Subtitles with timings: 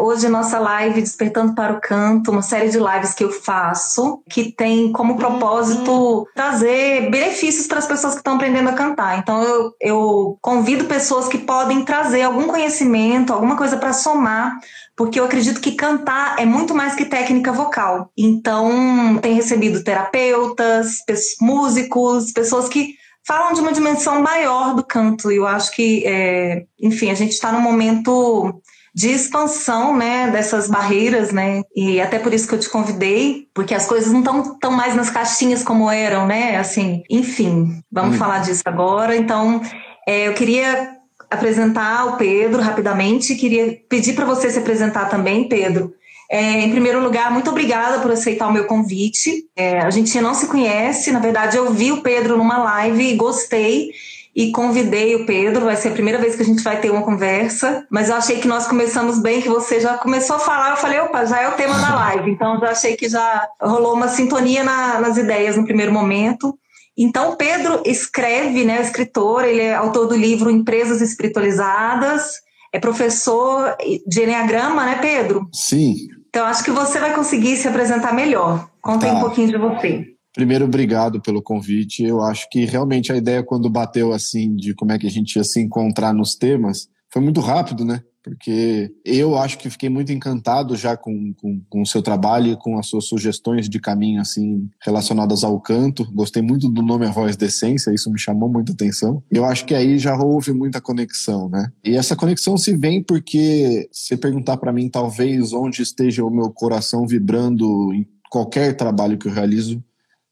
[0.00, 4.50] Hoje nossa live Despertando para o Canto, uma série de lives que eu faço, que
[4.50, 9.18] tem como propósito trazer benefícios para as pessoas que estão aprendendo a cantar.
[9.18, 14.58] Então eu, eu convido pessoas que podem trazer algum conhecimento, alguma coisa para somar
[14.96, 18.12] porque eu acredito que cantar é muito mais que técnica vocal.
[18.14, 20.96] Então, tem recebido terapeutas,
[21.40, 22.96] músicos, pessoas que
[23.26, 25.32] falam de uma dimensão maior do canto.
[25.32, 28.60] E eu acho que, é, enfim, a gente está num momento
[28.94, 33.74] de expansão, né, dessas barreiras, né, e até por isso que eu te convidei, porque
[33.74, 38.18] as coisas não estão tão mais nas caixinhas como eram, né, assim, enfim, vamos hum.
[38.18, 39.16] falar disso agora.
[39.16, 39.60] Então,
[40.06, 40.96] é, eu queria
[41.30, 45.94] apresentar o Pedro rapidamente, queria pedir para você se apresentar também, Pedro,
[46.32, 49.46] é, em primeiro lugar, muito obrigada por aceitar o meu convite.
[49.56, 53.16] É, a gente não se conhece, na verdade, eu vi o Pedro numa live e
[53.16, 53.90] gostei
[54.34, 55.64] e convidei o Pedro.
[55.64, 58.38] Vai ser a primeira vez que a gente vai ter uma conversa, mas eu achei
[58.40, 60.70] que nós começamos bem, que você já começou a falar.
[60.70, 63.94] Eu falei, opa, já é o tema da live, então já achei que já rolou
[63.94, 66.56] uma sintonia na, nas ideias no primeiro momento.
[66.96, 72.40] Então, Pedro escreve, né, escritor, ele é autor do livro Empresas Espiritualizadas,
[72.72, 73.74] é professor
[74.06, 75.48] de Enneagrama, né, Pedro?
[75.52, 75.94] Sim.
[76.28, 78.68] Então, acho que você vai conseguir se apresentar melhor.
[78.82, 79.14] Conta tá.
[79.14, 80.04] um pouquinho de você.
[80.40, 82.02] Primeiro, obrigado pelo convite.
[82.02, 85.36] Eu acho que realmente a ideia, quando bateu assim, de como é que a gente
[85.36, 88.02] ia se encontrar nos temas, foi muito rápido, né?
[88.22, 92.56] porque eu acho que fiquei muito encantado já com, com, com, o seu trabalho e
[92.56, 96.10] com as suas sugestões de caminho assim relacionadas ao canto.
[96.12, 99.22] Gostei muito do nome A Voz da Essência, isso me chamou muita atenção.
[99.30, 101.70] Eu acho que aí já houve muita conexão, né?
[101.82, 106.50] E essa conexão se vem porque se perguntar para mim talvez onde esteja o meu
[106.50, 109.82] coração vibrando em qualquer trabalho que eu realizo,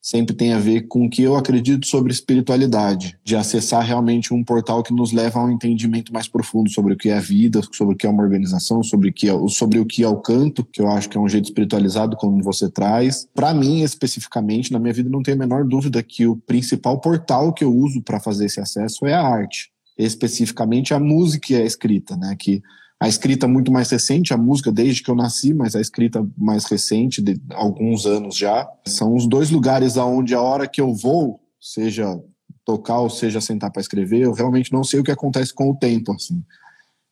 [0.01, 4.43] sempre tem a ver com o que eu acredito sobre espiritualidade, de acessar realmente um
[4.43, 7.61] portal que nos leva a um entendimento mais profundo sobre o que é a vida,
[7.73, 10.17] sobre o que é uma organização, sobre o que é, sobre o, que é o
[10.17, 13.29] canto, que eu acho que é um jeito espiritualizado como você traz.
[13.35, 17.53] Para mim, especificamente, na minha vida, não tenho a menor dúvida que o principal portal
[17.53, 21.65] que eu uso para fazer esse acesso é a arte, especificamente a música e a
[21.65, 22.37] escrita, né?
[22.39, 22.63] Que
[23.01, 26.65] a escrita muito mais recente, a música desde que eu nasci, mas a escrita mais
[26.65, 28.69] recente, de alguns anos já.
[28.87, 32.21] São os dois lugares aonde a hora que eu vou, seja
[32.65, 35.77] tocar ou seja sentar para escrever, eu realmente não sei o que acontece com o
[35.77, 36.43] tempo, assim.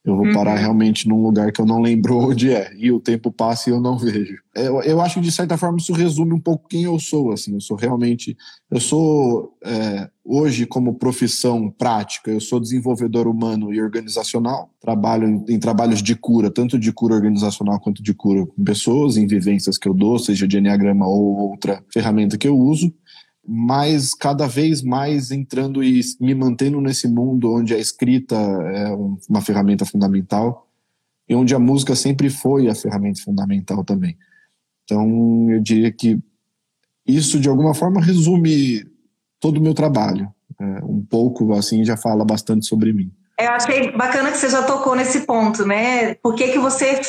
[0.06, 0.60] Eu vou parar uhum.
[0.60, 2.72] realmente num lugar que eu não lembro onde é.
[2.78, 4.38] E o tempo passa e eu não vejo.
[4.54, 7.32] Eu, eu acho que, de certa forma, isso resume um pouco quem eu sou.
[7.32, 8.36] Assim, eu sou realmente.
[8.70, 14.70] Eu sou, é, hoje, como profissão prática, eu sou desenvolvedor humano e organizacional.
[14.80, 19.16] Trabalho em, em, trabalhos de cura, tanto de cura organizacional quanto de cura com pessoas,
[19.16, 22.94] em vivências que eu dou, seja de Enneagrama ou outra ferramenta que eu uso
[23.46, 28.88] mas cada vez mais entrando e me mantendo nesse mundo onde a escrita é
[29.28, 30.68] uma ferramenta fundamental
[31.28, 34.16] e onde a música sempre foi a ferramenta fundamental também.
[34.84, 36.18] Então, eu diria que
[37.06, 38.84] isso de alguma forma resume
[39.40, 40.32] todo o meu trabalho.
[40.58, 43.12] É, um pouco assim já fala bastante sobre mim.
[43.38, 46.14] Eu achei bacana que você já tocou nesse ponto, né?
[46.14, 47.02] Por que, que você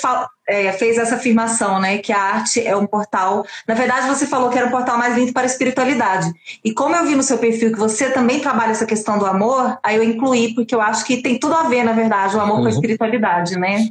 [0.48, 1.98] é, fez essa afirmação, né?
[1.98, 3.46] Que a arte é um portal.
[3.68, 6.32] Na verdade, você falou que era um portal mais lindo para a espiritualidade.
[6.64, 9.78] E como eu vi no seu perfil que você também trabalha essa questão do amor,
[9.84, 12.56] aí eu incluí, porque eu acho que tem tudo a ver, na verdade, o amor
[12.56, 12.62] uhum.
[12.62, 12.76] com a uhum.
[12.76, 13.90] espiritualidade, né?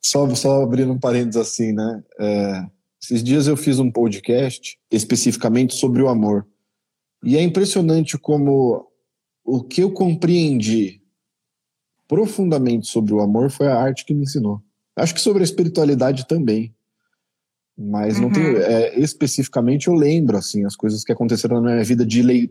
[0.00, 2.02] Só, só abrindo um parênteses assim, né?
[2.18, 2.64] É,
[3.02, 6.46] esses dias eu fiz um podcast especificamente sobre o amor.
[7.22, 8.86] E é impressionante como
[9.44, 11.02] o que eu compreendi
[12.06, 14.62] profundamente sobre o amor foi a arte que me ensinou.
[14.98, 16.74] Acho que sobre a espiritualidade também.
[17.80, 18.22] Mas uhum.
[18.22, 22.22] não tenho, é, especificamente eu lembro assim as coisas que aconteceram na minha vida de
[22.22, 22.50] lei,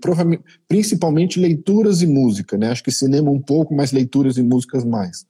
[0.69, 2.71] principalmente leituras e música, né?
[2.71, 5.25] Acho que cinema um pouco, mas leituras e músicas mais.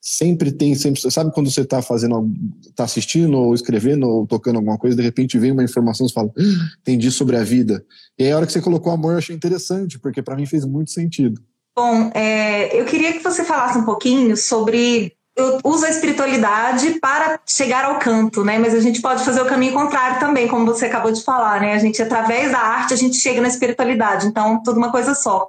[0.00, 2.30] Sempre tem, sempre sabe quando você está fazendo,
[2.66, 6.14] está assistindo ou escrevendo ou tocando alguma coisa, de repente vem uma informação e você
[6.14, 6.42] fala, ah,
[6.80, 7.84] entendi sobre a vida.
[8.18, 10.64] E aí a hora que você colocou amor eu achei interessante, porque para mim fez
[10.64, 11.40] muito sentido.
[11.76, 15.12] Bom, é, eu queria que você falasse um pouquinho sobre.
[15.36, 18.58] Eu uso a espiritualidade para chegar ao canto, né?
[18.58, 21.74] Mas a gente pode fazer o caminho contrário também, como você acabou de falar, né?
[21.74, 24.26] A gente, através da arte, a gente chega na espiritualidade.
[24.26, 25.48] Então, tudo uma coisa só.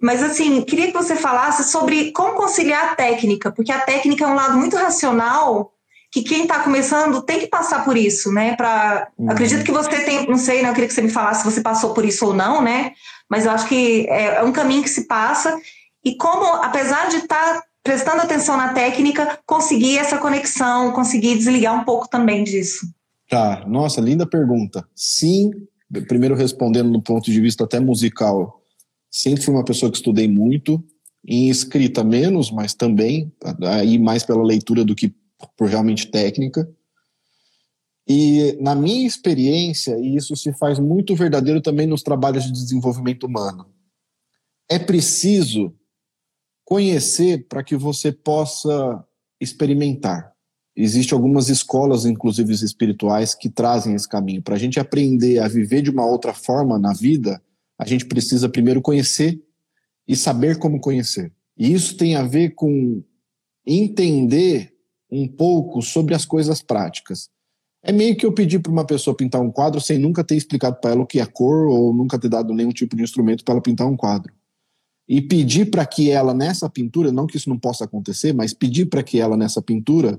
[0.00, 4.28] Mas, assim, queria que você falasse sobre como conciliar a técnica, porque a técnica é
[4.28, 5.72] um lado muito racional
[6.10, 8.56] que quem está começando tem que passar por isso, né?
[8.56, 9.08] Pra...
[9.18, 9.30] Uhum.
[9.30, 10.68] Acredito que você tem, não sei, né?
[10.68, 12.92] Eu queria que você me falasse se você passou por isso ou não, né?
[13.32, 15.58] mas eu acho que é, é um caminho que se passa
[16.04, 21.80] e como, apesar de estar tá prestando atenção na técnica, conseguir essa conexão, conseguir desligar
[21.80, 22.86] um pouco também disso.
[23.28, 24.86] Tá, nossa, linda pergunta.
[24.94, 25.50] Sim,
[26.06, 28.62] primeiro respondendo do ponto de vista até musical,
[29.10, 30.82] sempre fui uma pessoa que estudei muito,
[31.26, 33.32] em escrita menos, mas também,
[33.68, 35.14] aí mais pela leitura do que
[35.56, 36.68] por realmente técnica.
[38.08, 43.24] E na minha experiência, e isso se faz muito verdadeiro também nos trabalhos de desenvolvimento
[43.24, 43.66] humano,
[44.68, 45.72] é preciso
[46.64, 49.04] conhecer para que você possa
[49.40, 50.32] experimentar.
[50.74, 54.42] Existem algumas escolas, inclusive espirituais, que trazem esse caminho.
[54.42, 57.42] Para a gente aprender a viver de uma outra forma na vida,
[57.78, 59.42] a gente precisa primeiro conhecer
[60.08, 61.32] e saber como conhecer.
[61.58, 63.02] E isso tem a ver com
[63.66, 64.72] entender
[65.10, 67.28] um pouco sobre as coisas práticas.
[67.82, 70.76] É meio que eu pedir para uma pessoa pintar um quadro sem nunca ter explicado
[70.80, 73.54] para ela o que é cor ou nunca ter dado nenhum tipo de instrumento para
[73.54, 74.32] ela pintar um quadro.
[75.12, 78.86] E pedir para que ela, nessa pintura, não que isso não possa acontecer, mas pedir
[78.86, 80.18] para que ela, nessa pintura,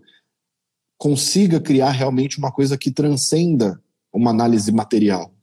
[1.00, 3.81] consiga criar realmente uma coisa que transcenda
[4.13, 5.34] uma análise material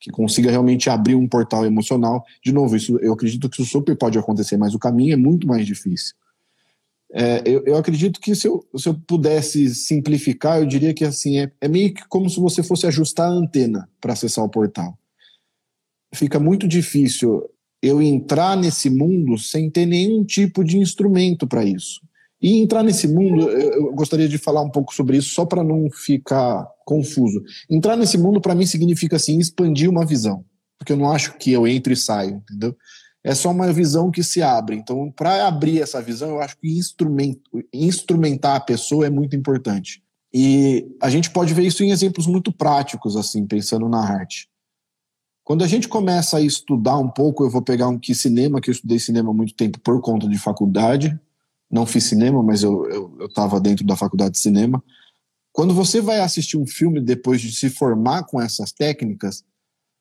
[0.00, 2.24] que consiga realmente abrir um portal emocional.
[2.42, 5.46] De novo, isso eu acredito que isso super pode acontecer, mas o caminho é muito
[5.46, 6.16] mais difícil.
[7.12, 11.38] É, eu, eu, acredito que se eu, se eu pudesse simplificar, eu diria que assim
[11.40, 14.98] é, é meio que como se você fosse ajustar a antena para acessar o portal.
[16.14, 17.48] Fica muito difícil
[17.82, 22.00] eu entrar nesse mundo sem ter nenhum tipo de instrumento para isso.
[22.40, 25.88] E entrar nesse mundo, eu gostaria de falar um pouco sobre isso, só para não
[25.90, 27.42] ficar confuso.
[27.70, 30.44] Entrar nesse mundo, para mim, significa assim, expandir uma visão.
[30.78, 32.76] Porque eu não acho que eu entro e saio, entendeu?
[33.24, 34.74] É só uma visão que se abre.
[34.74, 36.80] Então, para abrir essa visão, eu acho que
[37.72, 40.02] instrumentar a pessoa é muito importante.
[40.34, 44.48] E a gente pode ver isso em exemplos muito práticos, assim, pensando na arte.
[45.44, 48.70] Quando a gente começa a estudar um pouco, eu vou pegar um que cinema, que
[48.70, 51.18] eu estudei cinema há muito tempo por conta de faculdade,
[51.70, 54.82] não fiz cinema, mas eu estava dentro da faculdade de cinema.
[55.52, 59.44] Quando você vai assistir um filme depois de se formar com essas técnicas,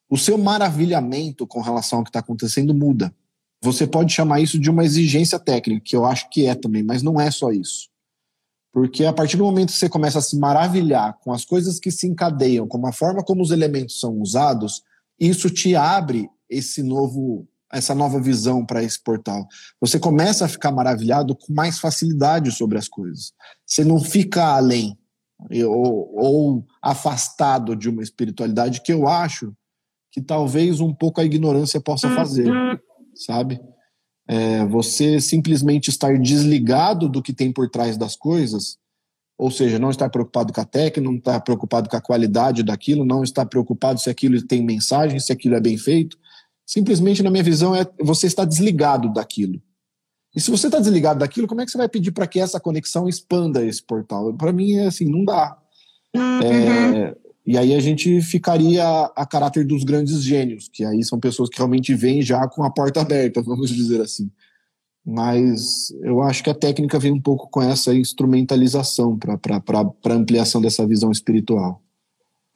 [0.09, 3.15] o seu maravilhamento com relação ao que está acontecendo muda.
[3.63, 7.01] Você pode chamar isso de uma exigência técnica, que eu acho que é também, mas
[7.01, 7.89] não é só isso.
[8.73, 11.91] Porque a partir do momento que você começa a se maravilhar com as coisas que
[11.91, 14.83] se encadeiam, com a forma como os elementos são usados,
[15.27, 19.47] isso te abre esse novo essa nova visão para esse portal.
[19.79, 23.31] Você começa a ficar maravilhado com mais facilidade sobre as coisas.
[23.65, 24.97] Você não fica além
[25.65, 29.53] ou, ou afastado de uma espiritualidade que eu acho
[30.11, 32.15] que talvez um pouco a ignorância possa uhum.
[32.15, 32.47] fazer,
[33.15, 33.59] sabe?
[34.27, 38.77] É, você simplesmente estar desligado do que tem por trás das coisas,
[39.41, 43.03] ou seja, não estar preocupado com a técnica, não estar preocupado com a qualidade daquilo,
[43.03, 46.17] não estar preocupado se aquilo tem mensagem, se aquilo é bem feito,
[46.71, 49.61] Simplesmente, na minha visão, é você está desligado daquilo.
[50.33, 52.61] E se você está desligado daquilo, como é que você vai pedir para que essa
[52.61, 54.33] conexão expanda esse portal?
[54.33, 55.57] Para mim, é assim, não dá.
[56.15, 56.41] Uhum.
[56.41, 57.15] É,
[57.45, 61.57] e aí a gente ficaria a caráter dos grandes gênios, que aí são pessoas que
[61.57, 64.31] realmente vêm já com a porta aberta, vamos dizer assim.
[65.05, 70.85] Mas eu acho que a técnica vem um pouco com essa instrumentalização para ampliação dessa
[70.85, 71.81] visão espiritual.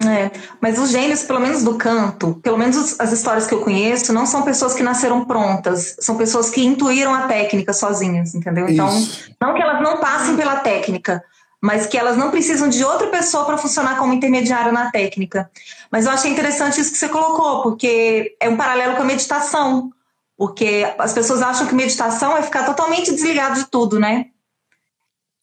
[0.04, 4.12] É, mas os gênios, pelo menos do canto, pelo menos as histórias que eu conheço,
[4.12, 8.68] não são pessoas que nasceram prontas, são pessoas que intuíram a técnica sozinhas, entendeu?
[8.68, 9.32] Então, Isso.
[9.42, 11.24] não que elas não passem pela técnica,
[11.62, 15.50] mas que elas não precisam de outra pessoa para funcionar como intermediário na técnica.
[15.90, 19.92] Mas eu achei interessante isso que você colocou, porque é um paralelo com a meditação,
[20.38, 24.26] porque as pessoas acham que meditação é ficar totalmente desligado de tudo, né?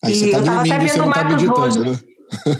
[0.04, 1.98] Aí e tá eu tava até vendo o tá Marcos tá Né?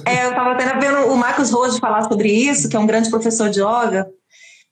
[0.06, 3.10] É, eu estava até vendo o Marcos Rojo falar sobre isso, que é um grande
[3.10, 4.06] professor de yoga,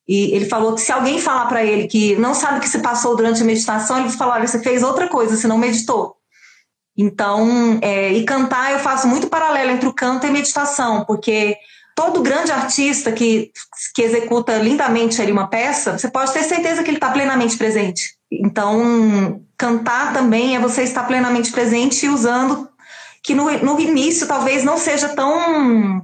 [0.07, 2.81] e ele falou que se alguém falar para ele que não sabe o que se
[2.81, 6.17] passou durante a meditação, ele vai falar: olha, você fez outra coisa, você não meditou.
[6.97, 11.57] Então, é, e cantar, eu faço muito paralelo entre o canto e a meditação, porque
[12.01, 13.53] todo grande artista que,
[13.95, 18.15] que executa lindamente ali uma peça, você pode ter certeza que ele está plenamente presente.
[18.33, 22.71] Então, cantar também é você estar plenamente presente e usando
[23.23, 26.03] que no, no início talvez não seja tão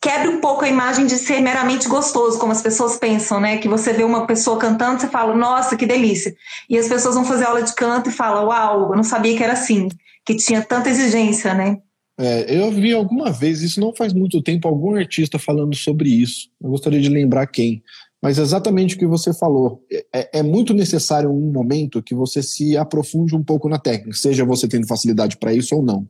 [0.00, 3.58] quebre um pouco a imagem de ser meramente gostoso, como as pessoas pensam, né?
[3.58, 6.32] Que você vê uma pessoa cantando, você fala, nossa, que delícia.
[6.70, 9.42] E as pessoas vão fazer aula de canto e falam, uau, eu não sabia que
[9.42, 9.88] era assim,
[10.24, 11.78] que tinha tanta exigência, né?
[12.18, 16.48] É, eu vi alguma vez, isso não faz muito tempo, algum artista falando sobre isso.
[16.62, 17.82] Eu gostaria de lembrar quem.
[18.22, 19.84] Mas exatamente o que você falou.
[20.12, 24.44] É, é muito necessário um momento que você se aprofunde um pouco na técnica, seja
[24.44, 26.08] você tendo facilidade para isso ou não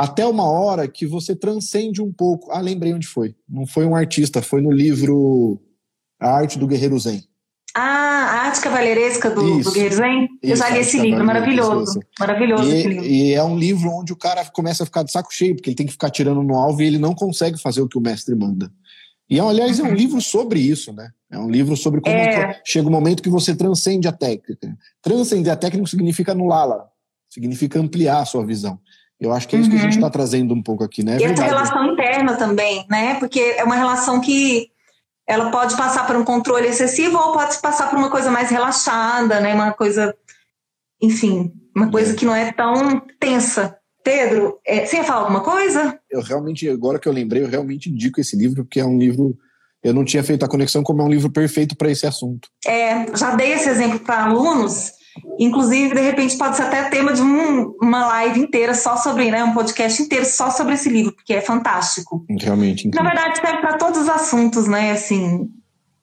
[0.00, 2.50] até uma hora que você transcende um pouco.
[2.50, 3.34] Ah, lembrei onde foi.
[3.46, 5.60] Não foi um artista, foi no livro
[6.18, 7.22] A Arte do Guerreiro Zen.
[7.74, 10.28] Ah, a arte cavalheiresca do, do Guerreiro Zen?
[10.42, 11.82] Eu já li esse livro, maravilhoso.
[11.84, 12.00] Isso.
[12.18, 13.04] Maravilhoso e, esse livro.
[13.04, 15.76] E é um livro onde o cara começa a ficar de saco cheio, porque ele
[15.76, 18.34] tem que ficar tirando no alvo e ele não consegue fazer o que o mestre
[18.34, 18.70] manda.
[19.28, 19.94] E, aliás, é um uhum.
[19.94, 21.08] livro sobre isso, né?
[21.30, 22.60] É um livro sobre como é.
[22.64, 24.76] chega o um momento que você transcende a técnica.
[25.00, 26.88] Transcender a técnica significa anulá-la,
[27.28, 28.80] significa ampliar a sua visão.
[29.20, 29.76] Eu acho que é isso uhum.
[29.76, 30.12] que a gente está uhum.
[30.12, 31.16] trazendo um pouco aqui, né?
[31.16, 33.14] É e essa relação interna também, né?
[33.20, 34.69] Porque é uma relação que
[35.30, 39.38] ela pode passar por um controle excessivo ou pode passar por uma coisa mais relaxada,
[39.38, 39.54] né?
[39.54, 40.12] Uma coisa,
[41.00, 42.16] enfim, uma coisa é.
[42.16, 43.76] que não é tão tensa.
[44.02, 45.96] Pedro, é, você ia falar alguma coisa?
[46.10, 49.38] Eu realmente, agora que eu lembrei, eu realmente indico esse livro, porque é um livro.
[49.84, 52.48] Eu não tinha feito a conexão como é um livro perfeito para esse assunto.
[52.66, 54.90] É, já dei esse exemplo para alunos,
[55.38, 59.42] inclusive, de repente, pode ser até tema de um, uma live inteira só sobre, né,
[59.44, 62.24] um podcast inteiro só sobre esse livro, porque é fantástico.
[62.28, 62.88] Realmente.
[62.88, 63.04] Incrível.
[63.04, 65.48] Na verdade, serve para todos os assuntos, né, assim,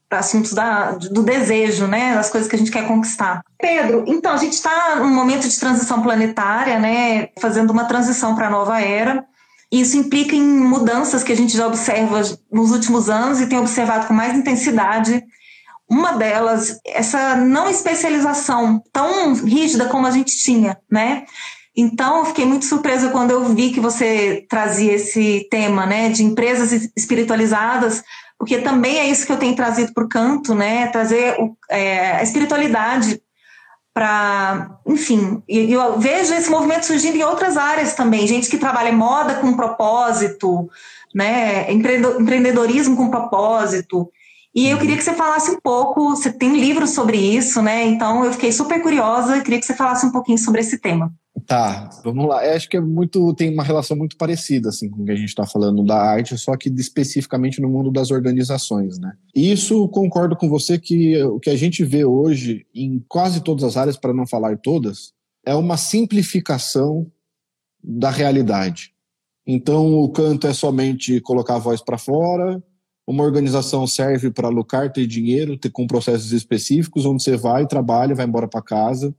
[0.10, 3.42] assuntos da, do desejo, né, das coisas que a gente quer conquistar.
[3.60, 8.48] Pedro, então a gente está num momento de transição planetária, né, fazendo uma transição para
[8.48, 9.26] a nova era.
[9.70, 14.08] Isso implica em mudanças que a gente já observa nos últimos anos e tem observado
[14.08, 15.22] com mais intensidade.
[15.90, 21.26] Uma delas, essa não especialização tão rígida como a gente tinha, né?
[21.76, 26.24] Então, eu fiquei muito surpresa quando eu vi que você trazia esse tema, né, de
[26.24, 28.04] empresas espiritualizadas,
[28.38, 30.88] porque também é isso que eu tenho trazido para o canto, né?
[30.88, 33.22] Trazer o, é, a espiritualidade
[33.94, 39.36] para, enfim, eu vejo esse movimento surgindo em outras áreas também, gente que trabalha moda
[39.36, 40.70] com propósito,
[41.16, 41.72] né?
[41.72, 44.08] Empreendedorismo com propósito.
[44.58, 47.86] E eu queria que você falasse um pouco, você tem um livro sobre isso, né?
[47.86, 51.14] Então eu fiquei super curiosa e queria que você falasse um pouquinho sobre esse tema.
[51.46, 52.44] Tá, vamos lá.
[52.44, 55.16] Eu acho que é muito tem uma relação muito parecida assim com o que a
[55.16, 59.14] gente está falando da arte, só que especificamente no mundo das organizações, né?
[59.36, 63.78] Isso concordo com você que o que a gente vê hoje em quase todas as
[63.78, 65.14] áreas, para não falar todas,
[65.46, 67.06] é uma simplificação
[67.84, 68.92] da realidade.
[69.46, 72.60] Então o canto é somente colocar a voz para fora,
[73.08, 78.14] uma organização serve para lucrar, ter dinheiro, ter com processos específicos, onde você vai, trabalha,
[78.14, 79.16] vai embora para casa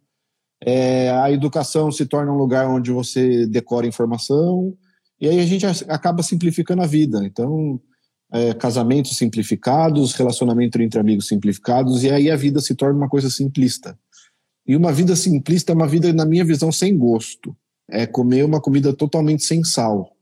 [0.60, 4.76] é, a educação se torna um lugar onde você decora informação,
[5.20, 7.24] e aí a gente acaba simplificando a vida.
[7.24, 7.80] Então,
[8.32, 13.30] é, casamentos simplificados, relacionamento entre amigos simplificados, e aí a vida se torna uma coisa
[13.30, 13.98] simplista.
[14.66, 17.56] E uma vida simplista é uma vida, na minha visão, sem gosto.
[17.90, 20.14] É comer uma comida totalmente sem sal.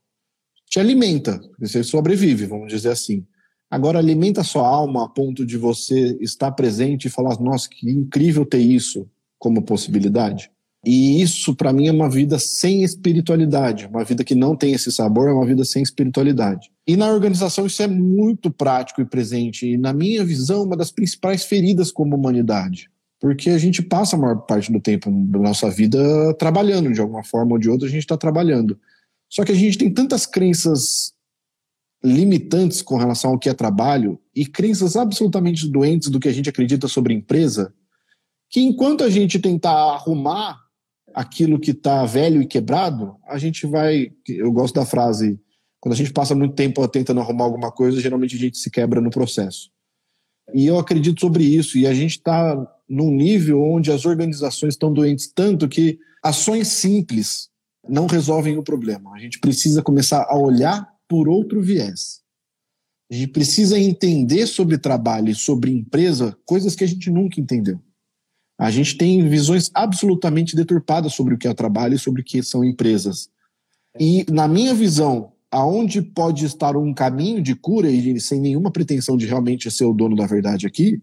[0.68, 3.26] Te alimenta, você sobrevive, vamos dizer assim.
[3.70, 8.44] Agora, alimenta sua alma a ponto de você estar presente e falar: nossa, que incrível
[8.44, 9.08] ter isso
[9.38, 10.50] como possibilidade.
[10.84, 13.86] E isso, para mim, é uma vida sem espiritualidade.
[13.86, 16.70] Uma vida que não tem esse sabor é uma vida sem espiritualidade.
[16.86, 19.66] E na organização isso é muito prático e presente.
[19.66, 22.88] E, na minha visão, uma das principais feridas como humanidade.
[23.20, 25.98] Porque a gente passa a maior parte do tempo da nossa vida
[26.34, 28.78] trabalhando, de alguma forma ou de outra, a gente está trabalhando.
[29.28, 31.12] Só que a gente tem tantas crenças
[32.04, 36.48] limitantes com relação ao que é trabalho e crenças absolutamente doentes do que a gente
[36.48, 37.74] acredita sobre empresa
[38.48, 40.58] que enquanto a gente tentar arrumar
[41.14, 44.10] aquilo que está velho e quebrado, a gente vai.
[44.28, 45.38] Eu gosto da frase.
[45.80, 49.00] Quando a gente passa muito tempo tentando arrumar alguma coisa, geralmente a gente se quebra
[49.00, 49.70] no processo.
[50.54, 51.78] E eu acredito sobre isso.
[51.78, 52.56] E a gente está
[52.88, 57.48] num nível onde as organizações estão doentes tanto que ações simples
[57.88, 59.12] não resolvem o problema.
[59.14, 62.20] A gente precisa começar a olhar por outro viés.
[63.10, 67.80] A gente precisa entender sobre trabalho e sobre empresa coisas que a gente nunca entendeu.
[68.58, 72.42] A gente tem visões absolutamente deturpadas sobre o que é trabalho e sobre o que
[72.42, 73.28] são empresas.
[74.00, 79.16] E, na minha visão, aonde pode estar um caminho de cura, e sem nenhuma pretensão
[79.16, 81.02] de realmente ser o dono da verdade aqui,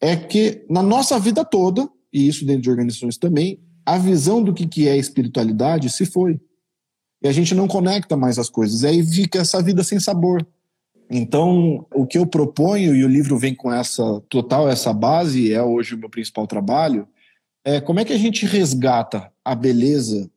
[0.00, 4.52] é que na nossa vida toda, e isso dentro de organizações também, a visão do
[4.52, 6.40] que é espiritualidade se foi.
[7.22, 8.82] E a gente não conecta mais as coisas.
[8.82, 10.46] E aí fica essa vida sem sabor.
[11.10, 15.62] Então, o que eu proponho, e o livro vem com essa total essa base, é
[15.62, 17.06] hoje o meu principal trabalho,
[17.64, 20.30] é como é que a gente resgata a beleza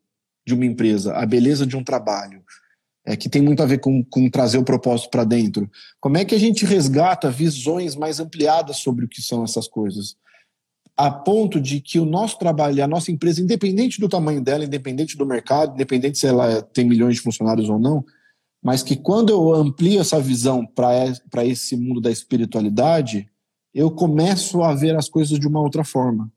[0.46, 2.44] de uma empresa, a beleza de um trabalho,
[3.06, 5.70] é, que tem muito a ver com, com trazer o propósito para dentro.
[6.00, 10.16] Como é que a gente resgata visões mais ampliadas sobre o que são essas coisas?
[10.96, 15.18] A ponto de que o nosso trabalho, a nossa empresa, independente do tamanho dela, independente
[15.18, 18.06] do mercado, independente se ela tem milhões de funcionários ou não,
[18.64, 23.28] mas que quando eu amplio essa visão para esse mundo da espiritualidade,
[23.74, 26.32] eu começo a ver as coisas de uma outra forma.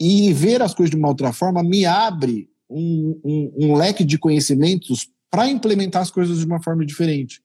[0.00, 4.18] E ver as coisas de uma outra forma me abre um, um, um leque de
[4.18, 7.40] conhecimentos para implementar as coisas de uma forma diferente,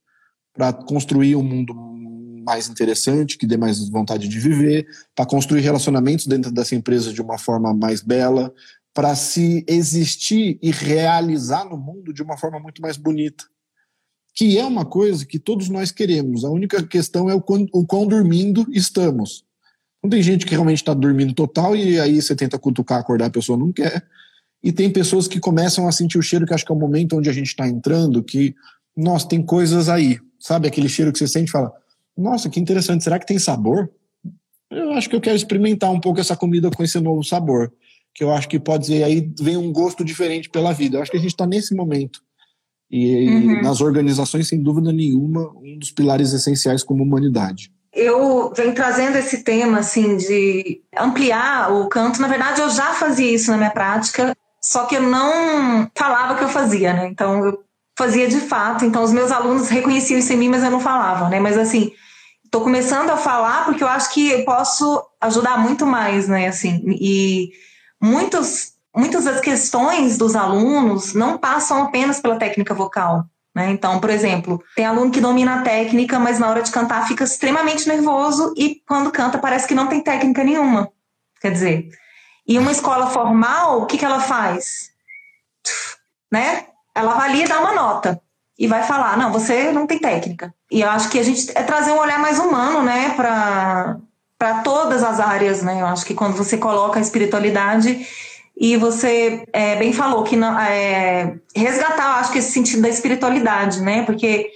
[0.54, 1.74] para construir um mundo
[2.48, 7.22] mais interessante, que dê mais vontade de viver, para construir relacionamentos dentro dessa empresa de
[7.22, 8.54] uma forma mais bela,
[8.94, 13.44] para se existir e realizar no mundo de uma forma muito mais bonita
[14.38, 16.46] que é uma coisa que todos nós queremos.
[16.46, 19.44] A única questão é o quão, o quão dormindo estamos.
[20.02, 23.32] Não tem gente que realmente está dormindo total e aí você tenta cutucar, acordar, a
[23.32, 24.06] pessoa não quer.
[24.64, 27.18] E tem pessoas que começam a sentir o cheiro, que acho que é o momento
[27.18, 28.54] onde a gente está entrando, que,
[28.96, 30.20] nossa, tem coisas aí.
[30.40, 31.74] Sabe aquele cheiro que você sente e fala,
[32.18, 33.90] nossa, que interessante, será que tem sabor?
[34.70, 37.72] Eu acho que eu quero experimentar um pouco essa comida com esse novo sabor.
[38.14, 40.98] Que eu acho que pode ser, aí vem um gosto diferente pela vida.
[40.98, 42.22] Eu acho que a gente está nesse momento.
[42.90, 43.62] E, uhum.
[43.62, 47.72] nas organizações, sem dúvida nenhuma, um dos pilares essenciais como humanidade.
[47.94, 52.22] Eu venho trazendo esse tema assim de ampliar o canto.
[52.22, 56.44] Na verdade, eu já fazia isso na minha prática, só que eu não falava que
[56.44, 57.08] eu fazia, né?
[57.08, 57.64] Então eu
[57.98, 58.86] fazia de fato.
[58.86, 61.40] Então os meus alunos reconheciam isso em mim, mas eu não falava, né?
[61.40, 61.92] Mas assim,
[62.48, 66.48] estou começando a falar porque eu acho que eu posso ajudar muito mais, né?
[66.48, 67.52] Assim, e
[68.02, 73.26] muitos, muitas das questões dos alunos não passam apenas pela técnica vocal.
[73.54, 73.72] Né?
[73.72, 77.24] Então, por exemplo, tem aluno que domina a técnica, mas na hora de cantar fica
[77.24, 80.92] extremamente nervoso e quando canta parece que não tem técnica nenhuma.
[81.42, 81.90] Quer dizer,
[82.48, 84.92] e uma escola formal, o que, que ela faz?
[86.32, 86.68] Né?
[86.96, 88.22] Ela avalia e dá uma nota
[88.58, 90.54] e vai falar, não, você não tem técnica.
[90.72, 95.04] E eu acho que a gente é trazer um olhar mais humano, né, para todas
[95.04, 95.82] as áreas, né?
[95.82, 98.08] Eu acho que quando você coloca a espiritualidade
[98.60, 103.82] e você é, bem falou que não, é, resgatar, acho que esse sentido da espiritualidade,
[103.82, 104.04] né?
[104.04, 104.50] Porque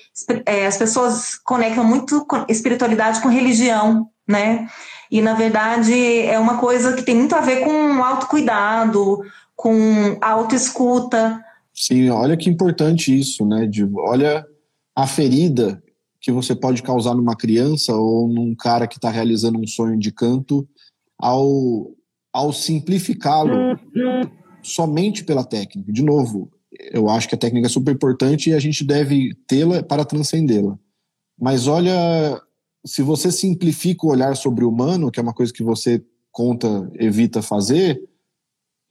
[0.46, 4.68] é, as pessoas conectam muito espiritualidade com religião, né?
[5.12, 9.24] E na verdade é uma coisa que tem muito a ver com autocuidado,
[9.56, 11.44] com autoescuta,
[11.74, 13.66] Sim, olha que importante isso, né?
[13.66, 14.46] De, olha
[14.96, 15.82] a ferida
[16.20, 20.12] que você pode causar numa criança ou num cara que está realizando um sonho de
[20.12, 20.68] canto
[21.18, 21.92] ao,
[22.32, 23.80] ao simplificá-lo
[24.62, 25.92] somente pela técnica.
[25.92, 26.52] De novo,
[26.92, 30.78] eu acho que a técnica é super importante e a gente deve tê-la para transcendê-la.
[31.40, 32.40] Mas olha,
[32.86, 36.90] se você simplifica o olhar sobre o humano, que é uma coisa que você conta,
[36.96, 38.00] evita fazer,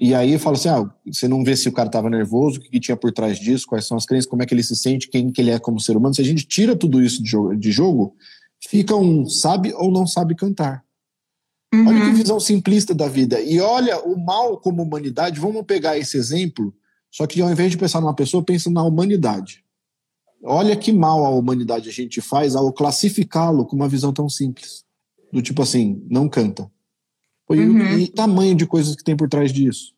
[0.00, 2.71] e aí fala assim, ah, você não vê se o cara estava nervoso, o que,
[2.71, 5.09] que, tinha por trás disso, quais são as crenças, como é que ele se sente,
[5.11, 6.14] quem que ele é como ser humano.
[6.14, 8.16] Se a gente tira tudo isso de jogo, de jogo
[8.66, 10.82] fica um sabe ou não sabe cantar.
[11.75, 11.86] Uhum.
[11.86, 13.43] Olha que visão simplista da vida.
[13.43, 15.39] E olha o mal como humanidade.
[15.39, 16.75] Vamos pegar esse exemplo,
[17.10, 19.63] só que ao invés de pensar numa pessoa, pensa na humanidade.
[20.43, 24.82] Olha que mal a humanidade a gente faz ao classificá-lo com uma visão tão simples.
[25.30, 26.71] Do tipo assim, não canta.
[27.58, 27.99] Uhum.
[27.99, 29.93] E o tamanho de coisas que tem por trás disso.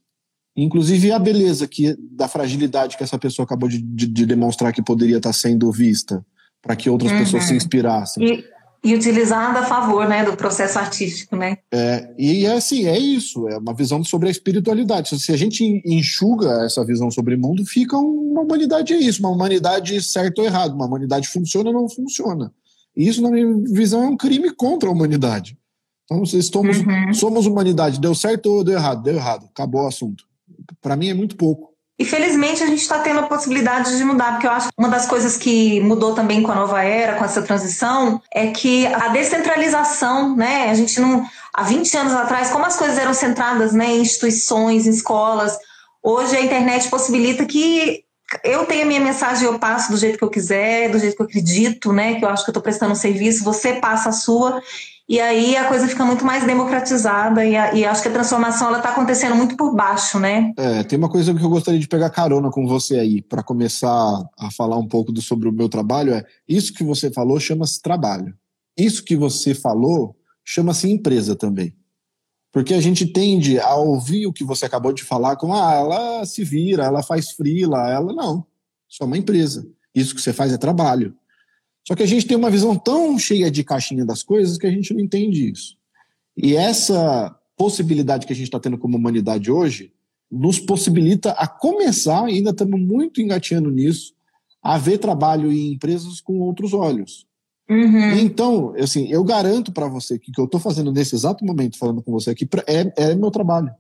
[0.57, 4.83] Inclusive a beleza que da fragilidade que essa pessoa acabou de, de, de demonstrar que
[4.83, 6.25] poderia estar sendo vista
[6.61, 7.19] para que outras uhum.
[7.19, 8.25] pessoas se inspirassem.
[8.25, 8.45] E,
[8.85, 11.57] e utilizada a favor né, do processo artístico, né?
[11.73, 15.19] É, e é assim, é isso, é uma visão sobre a espiritualidade.
[15.19, 19.31] Se a gente enxuga essa visão sobre o mundo, fica uma humanidade é isso, uma
[19.31, 22.53] humanidade certo ou errado, uma humanidade funciona ou não funciona.
[22.97, 25.57] E isso, na minha visão, é um crime contra a humanidade.
[26.05, 27.15] Então, somos, uhum.
[27.15, 28.01] somos humanidade.
[28.01, 29.03] Deu certo ou deu errado?
[29.03, 29.49] Deu errado.
[29.53, 30.25] Acabou o assunto.
[30.81, 31.73] Para mim é muito pouco.
[31.99, 34.89] E felizmente a gente está tendo a possibilidade de mudar, porque eu acho que uma
[34.89, 39.09] das coisas que mudou também com a nova era, com essa transição, é que a
[39.09, 40.69] descentralização, né?
[40.71, 41.25] A gente não.
[41.55, 45.57] Há 20 anos atrás, como as coisas eram centradas né, em instituições, em escolas,
[46.03, 48.03] hoje a internet possibilita que
[48.43, 51.23] eu tenho a minha mensagem, eu passo do jeito que eu quiser, do jeito que
[51.23, 52.15] eu acredito, né?
[52.15, 54.63] Que eu acho que eu estou prestando um serviço, você passa a sua.
[55.13, 58.69] E aí a coisa fica muito mais democratizada e, a, e acho que a transformação
[58.69, 60.55] ela está acontecendo muito por baixo, né?
[60.57, 63.91] É, tem uma coisa que eu gostaria de pegar carona com você aí para começar
[64.39, 67.83] a falar um pouco do, sobre o meu trabalho é isso que você falou chama-se
[67.83, 68.35] trabalho.
[68.75, 71.77] Isso que você falou chama-se empresa também.
[72.51, 76.25] Porque a gente tende a ouvir o que você acabou de falar com ah, ela
[76.25, 78.47] se vira, ela faz frila, ela não.
[78.89, 79.69] Isso é uma empresa.
[79.95, 81.15] Isso que você faz é trabalho.
[81.87, 84.71] Só que a gente tem uma visão tão cheia de caixinha das coisas que a
[84.71, 85.77] gente não entende isso.
[86.37, 89.93] E essa possibilidade que a gente está tendo como humanidade hoje
[90.31, 94.15] nos possibilita a começar, ainda estamos muito engateando nisso,
[94.63, 97.27] a ver trabalho em empresas com outros olhos.
[97.69, 98.13] Uhum.
[98.19, 101.79] Então, assim, eu garanto para você que o que eu estou fazendo nesse exato momento,
[101.79, 103.71] falando com você aqui, é, é meu trabalho.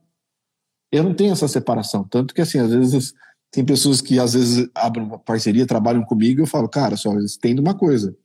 [0.90, 2.04] Eu não tenho essa separação.
[2.04, 3.14] Tanto que, assim, às vezes
[3.52, 7.10] tem pessoas que às vezes abrem uma parceria, trabalham comigo, e eu falo, cara, só
[7.40, 8.16] tem uma coisa.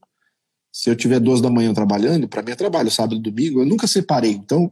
[0.72, 3.66] Se eu tiver duas da manhã trabalhando, para mim é trabalho, sábado e domingo, eu
[3.66, 4.32] nunca separei.
[4.32, 4.72] Então,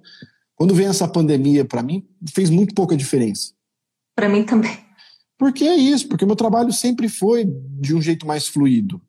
[0.55, 3.51] quando vem essa pandemia, para mim, fez muito pouca diferença.
[4.15, 4.77] Para mim também.
[5.37, 9.01] Porque é isso, porque o meu trabalho sempre foi de um jeito mais fluido.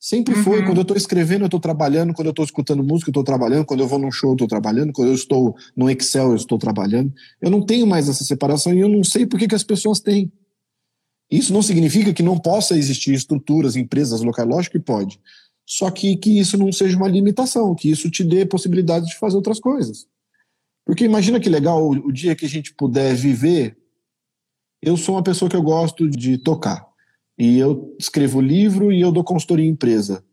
[0.00, 0.42] Sempre uhum.
[0.42, 0.64] foi.
[0.64, 2.14] Quando eu estou escrevendo, eu estou trabalhando.
[2.14, 3.66] Quando eu estou escutando música, eu estou trabalhando.
[3.66, 4.92] Quando eu vou num show, eu estou trabalhando.
[4.92, 7.12] Quando eu estou no Excel, eu estou trabalhando.
[7.40, 10.00] Eu não tenho mais essa separação e eu não sei por que, que as pessoas
[10.00, 10.32] têm.
[11.30, 15.20] Isso não significa que não possa existir estruturas, empresas locais, lógico que pode.
[15.66, 19.36] Só que que isso não seja uma limitação, que isso te dê possibilidade de fazer
[19.36, 20.06] outras coisas.
[20.84, 23.76] Porque imagina que legal o, o dia que a gente puder viver
[24.80, 26.86] Eu sou uma pessoa que eu gosto de tocar.
[27.36, 30.24] E eu escrevo livro e eu dou consultoria em empresa.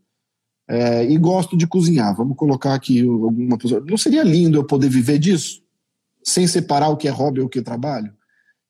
[0.70, 2.16] É, e gosto de cozinhar.
[2.16, 3.84] Vamos colocar aqui alguma pessoa.
[3.86, 5.64] Não seria lindo eu poder viver disso?
[6.24, 8.14] Sem separar o que é hobby e o que é trabalho?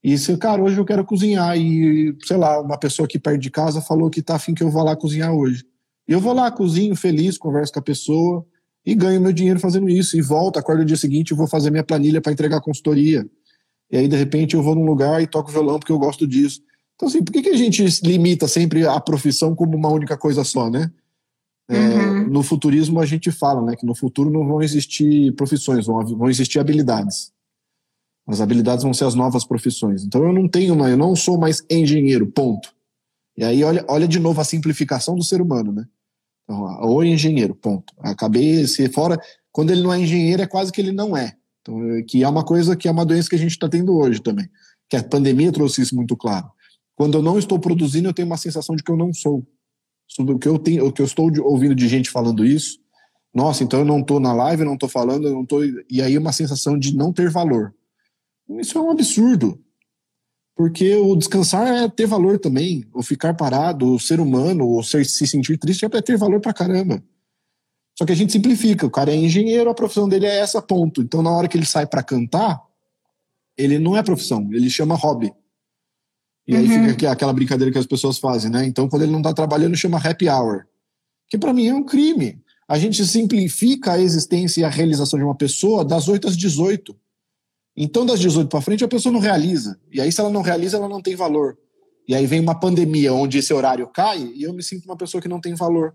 [0.03, 3.49] E se, cara, hoje eu quero cozinhar e, sei lá, uma pessoa aqui perto de
[3.49, 5.63] casa falou que tá afim que eu vou lá cozinhar hoje.
[6.07, 8.45] E eu vou lá, cozinho feliz, converso com a pessoa
[8.85, 10.17] e ganho meu dinheiro fazendo isso.
[10.17, 13.25] E volto, acordo no dia seguinte e vou fazer minha planilha para entregar consultoria.
[13.89, 16.61] E aí, de repente, eu vou num lugar e toco violão porque eu gosto disso.
[16.95, 20.43] Então, assim, por que, que a gente limita sempre a profissão como uma única coisa
[20.43, 20.91] só, né?
[21.69, 22.27] É, uhum.
[22.27, 26.29] No futurismo a gente fala, né, que no futuro não vão existir profissões, vão, vão
[26.29, 27.31] existir habilidades.
[28.27, 30.03] As habilidades vão ser as novas profissões.
[30.03, 32.73] Então eu não tenho, eu não sou mais engenheiro, ponto.
[33.37, 35.85] E aí olha, olha de novo a simplificação do ser humano, né?
[36.43, 37.93] Então, ou engenheiro, ponto.
[37.99, 39.19] Acabei se fora,
[39.51, 41.35] quando ele não é engenheiro é quase que ele não é.
[41.61, 43.95] Então, é, que é uma coisa que é uma doença que a gente está tendo
[43.95, 44.49] hoje também.
[44.89, 46.49] Que a pandemia trouxe isso muito claro.
[46.95, 49.45] Quando eu não estou produzindo, eu tenho uma sensação de que eu não sou
[50.07, 52.79] sobre o que eu tenho, o que eu estou ouvindo de gente falando isso.
[53.33, 56.17] Nossa, então eu não estou na live, não estou falando, eu não tô e aí
[56.17, 57.73] uma sensação de não ter valor.
[58.49, 59.59] Isso é um absurdo.
[60.55, 65.03] Porque o descansar é ter valor também, o ficar parado, o ser humano, o ser,
[65.05, 67.03] se sentir triste é ter valor pra caramba.
[67.97, 71.01] Só que a gente simplifica, o cara é engenheiro, a profissão dele é essa, ponto.
[71.01, 72.61] Então na hora que ele sai para cantar,
[73.57, 75.33] ele não é profissão, ele chama hobby.
[76.47, 76.89] E aí uhum.
[76.89, 78.65] fica aquela brincadeira que as pessoas fazem, né?
[78.65, 80.65] Então, quando ele não está trabalhando, chama happy hour.
[81.29, 82.41] Que para mim é um crime.
[82.67, 86.95] A gente simplifica a existência e a realização de uma pessoa das 8 às 18.
[87.75, 89.79] Então, das 18 para frente, a pessoa não realiza.
[89.91, 91.57] E aí, se ela não realiza, ela não tem valor.
[92.07, 95.21] E aí vem uma pandemia onde esse horário cai e eu me sinto uma pessoa
[95.21, 95.93] que não tem valor.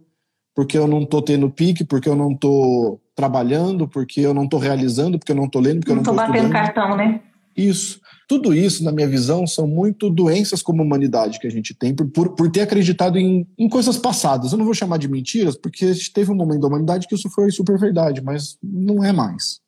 [0.55, 4.59] Porque eu não tô tendo pique, porque eu não tô trabalhando, porque eu não tô
[4.59, 6.53] realizando, porque eu não tô lendo, porque não eu não tô, tô batendo estudando.
[6.53, 7.21] cartão, né?
[7.57, 8.01] Isso.
[8.29, 12.09] Tudo isso, na minha visão, são muito doenças como humanidade que a gente tem por,
[12.09, 14.53] por, por ter acreditado em, em coisas passadas.
[14.53, 17.51] Eu não vou chamar de mentiras, porque teve um momento da humanidade que isso foi
[17.51, 19.61] super verdade, mas não é mais.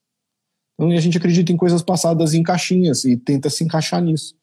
[0.81, 4.35] Então a gente acredita em coisas passadas em caixinhas e tenta se encaixar nisso.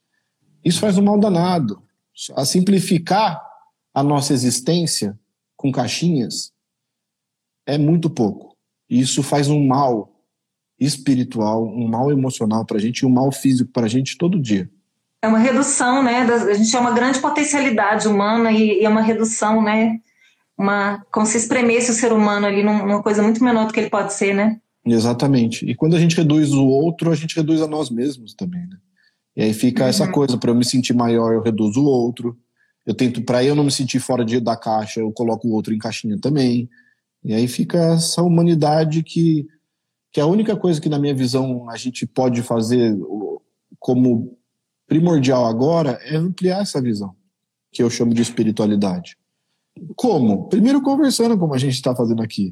[0.63, 1.81] Isso faz um mal danado.
[2.35, 3.41] A simplificar
[3.91, 5.17] a nossa existência
[5.55, 6.53] com caixinhas
[7.65, 8.55] é muito pouco.
[8.87, 10.13] Isso faz um mal
[10.79, 14.39] espiritual, um mal emocional para a gente e um mal físico para a gente todo
[14.39, 14.69] dia.
[15.23, 16.19] É uma redução, né?
[16.21, 19.99] a gente é uma grande potencialidade humana e, e, é uma redução, né?
[20.55, 23.89] Uma, como se espremesse o ser humano ali numa coisa muito menor do que ele
[23.89, 24.61] pode ser, né?
[24.93, 25.65] Exatamente.
[25.65, 28.77] E quando a gente reduz o outro, a gente reduz a nós mesmos também, né?
[29.35, 29.89] E aí fica uhum.
[29.89, 32.37] essa coisa, para eu me sentir maior, eu reduzo o outro.
[32.85, 35.73] Eu tento, para eu não me sentir fora de, da caixa, eu coloco o outro
[35.73, 36.69] em caixinha também.
[37.23, 39.47] E aí fica essa humanidade que
[40.11, 42.97] que a única coisa que, na minha visão, a gente pode fazer
[43.77, 44.35] como
[44.87, 47.15] primordial agora é ampliar essa visão,
[47.71, 49.15] que eu chamo de espiritualidade.
[49.95, 50.47] Como?
[50.47, 52.51] Primeiro, conversando, como a gente está fazendo aqui.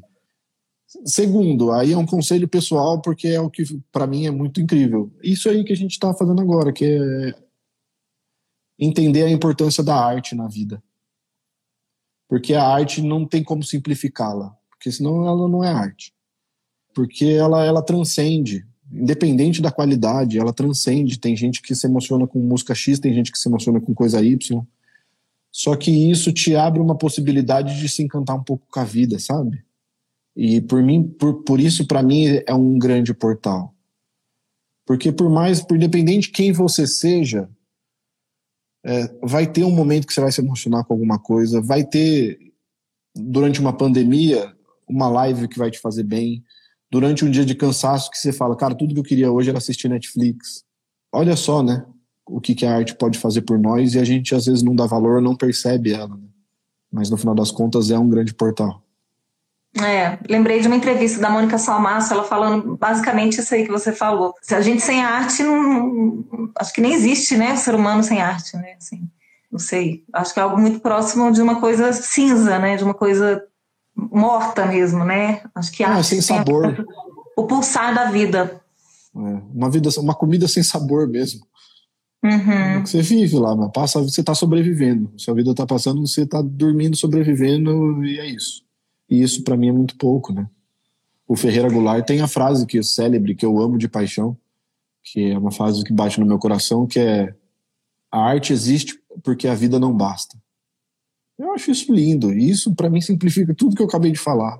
[1.06, 5.12] Segundo, aí é um conselho pessoal, porque é o que para mim é muito incrível.
[5.22, 7.36] Isso aí que a gente está fazendo agora, que é
[8.80, 10.82] entender a importância da arte na vida.
[12.28, 16.16] Porque a arte não tem como simplificá-la, porque senão ela não é arte
[16.96, 21.20] porque ela, ela transcende, independente da qualidade, ela transcende.
[21.20, 24.24] Tem gente que se emociona com música X, tem gente que se emociona com coisa
[24.24, 24.66] Y.
[25.52, 29.20] Só que isso te abre uma possibilidade de se encantar um pouco com a vida,
[29.20, 29.65] sabe?
[30.36, 33.74] E por mim, por, por isso para mim é um grande portal.
[34.86, 37.50] Porque por mais, por independente de quem você seja,
[38.86, 42.38] é, vai ter um momento que você vai se emocionar com alguma coisa, vai ter
[43.16, 44.54] durante uma pandemia
[44.88, 46.44] uma live que vai te fazer bem,
[46.92, 49.58] durante um dia de cansaço que você fala, cara, tudo que eu queria hoje era
[49.58, 50.64] assistir Netflix.
[51.12, 51.84] Olha só, né?
[52.28, 54.76] O que, que a arte pode fazer por nós e a gente às vezes não
[54.76, 56.16] dá valor, não percebe ela.
[56.16, 56.28] Né?
[56.92, 58.85] Mas no final das contas é um grande portal.
[59.84, 63.92] É, lembrei de uma entrevista da Mônica Salmaço, ela falando basicamente isso aí que você
[63.92, 64.34] falou.
[64.42, 66.24] Se a gente sem arte, não,
[66.58, 67.54] acho que nem existe, né?
[67.54, 68.76] O ser humano sem arte, né?
[68.78, 69.02] Assim,
[69.52, 70.06] não sei.
[70.14, 72.78] Acho que é algo muito próximo de uma coisa cinza, né?
[72.78, 73.44] De uma coisa
[73.96, 75.42] morta mesmo, né?
[75.54, 76.86] Acho que ah, sem sabor.
[77.36, 78.62] o pulsar da vida.
[79.14, 79.20] É,
[79.54, 81.46] uma vida, uma comida sem sabor mesmo.
[82.24, 82.86] Uhum.
[82.86, 85.12] Você vive lá, mas passa, você está sobrevivendo.
[85.18, 88.65] Sua vida está passando, você está dormindo, sobrevivendo e é isso.
[89.10, 90.48] E isso para mim é muito pouco, né?
[91.28, 94.38] O Ferreira Goulart tem a frase que é célebre, que eu amo de paixão,
[95.04, 97.34] que é uma frase que bate no meu coração, que é
[98.12, 100.38] a arte existe porque a vida não basta.
[101.38, 102.32] Eu acho isso lindo.
[102.34, 104.60] E isso, para mim, simplifica tudo que eu acabei de falar.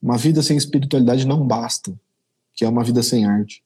[0.00, 1.92] Uma vida sem espiritualidade não basta,
[2.52, 3.64] que é uma vida sem arte.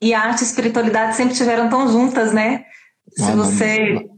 [0.00, 2.66] E a arte e a espiritualidade sempre estiveram tão juntas, né?
[3.16, 4.08] Se ah, você.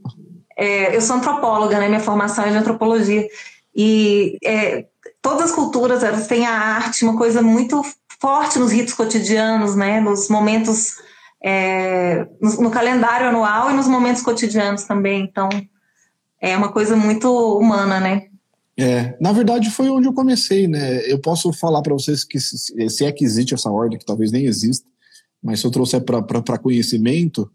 [0.56, 1.88] É, eu sou antropóloga, né?
[1.88, 3.26] Minha formação é de antropologia.
[3.74, 4.86] E é,
[5.20, 7.82] todas as culturas elas têm a arte, uma coisa muito
[8.20, 10.00] forte nos ritos cotidianos, né?
[10.00, 10.96] Nos momentos.
[11.40, 15.22] É, no, no calendário anual e nos momentos cotidianos também.
[15.22, 15.48] Então,
[16.40, 17.28] é uma coisa muito
[17.58, 18.28] humana, né?
[18.80, 21.00] É, na verdade foi onde eu comecei, né?
[21.10, 22.56] Eu posso falar para vocês que se,
[22.88, 24.86] se, é que existe essa ordem, que talvez nem exista,
[25.42, 27.50] mas se eu trouxer para conhecimento,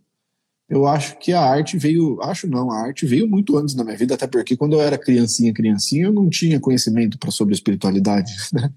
[0.73, 3.95] eu acho que a arte veio, acho não, a arte veio muito antes na minha
[3.95, 8.33] vida, até porque quando eu era criancinha, criancinha, eu não tinha conhecimento para sobre espiritualidade,
[8.51, 8.73] né?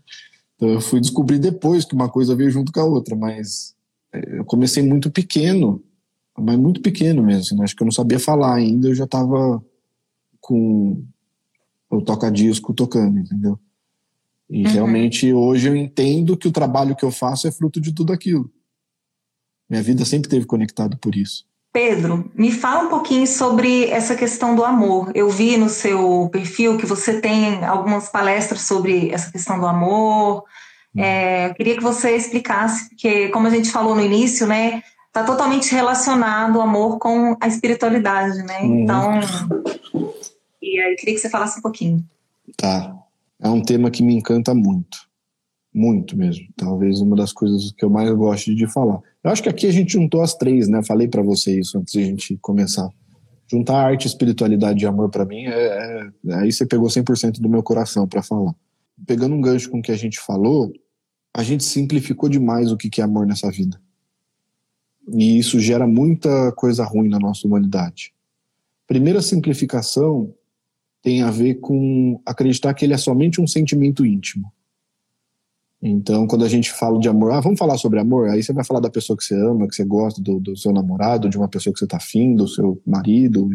[0.55, 3.75] Então eu fui descobrir depois que uma coisa veio junto com a outra, mas
[4.13, 5.83] é, eu comecei muito pequeno,
[6.37, 7.65] mas muito pequeno mesmo, né?
[7.65, 9.65] acho que eu não sabia falar ainda, eu já estava
[10.39, 11.03] com
[11.89, 13.59] o toca-disco tocando, entendeu?
[14.51, 14.71] E uhum.
[14.71, 18.51] realmente hoje eu entendo que o trabalho que eu faço é fruto de tudo aquilo.
[19.69, 21.47] Minha vida sempre teve conectado por isso.
[21.77, 25.13] Pedro, me fala um pouquinho sobre essa questão do amor.
[25.15, 30.45] Eu vi no seu perfil que você tem algumas palestras sobre essa questão do amor.
[30.95, 31.05] Uhum.
[31.05, 35.23] É, eu queria que você explicasse, porque como a gente falou no início, né, está
[35.23, 38.63] totalmente relacionado o amor com a espiritualidade, né?
[38.63, 38.81] Uhum.
[38.81, 39.21] Então,
[40.63, 42.03] e aí eu queria que você falasse um pouquinho.
[42.57, 42.97] Tá.
[43.39, 44.97] É um tema que me encanta muito.
[45.75, 46.47] Muito mesmo.
[46.57, 48.99] Talvez uma das coisas que eu mais gosto de falar.
[49.27, 50.85] Eu acho que aqui a gente juntou as três, né?
[50.85, 52.89] Falei para você isso antes de a gente começar.
[53.51, 57.61] Juntar arte, espiritualidade e amor para mim, é, é, aí você pegou 100% do meu
[57.61, 58.55] coração para falar.
[59.05, 60.73] Pegando um gancho com o que a gente falou,
[61.35, 63.81] a gente simplificou demais o que é amor nessa vida.
[65.13, 68.15] E isso gera muita coisa ruim na nossa humanidade.
[68.87, 70.33] Primeira simplificação
[71.03, 74.53] tem a ver com acreditar que ele é somente um sentimento íntimo.
[75.89, 78.65] Então, quando a gente fala de amor, ah, vamos falar sobre amor, aí você vai
[78.65, 81.47] falar da pessoa que você ama, que você gosta, do, do seu namorado, de uma
[81.47, 83.49] pessoa que você está afim, do seu marido.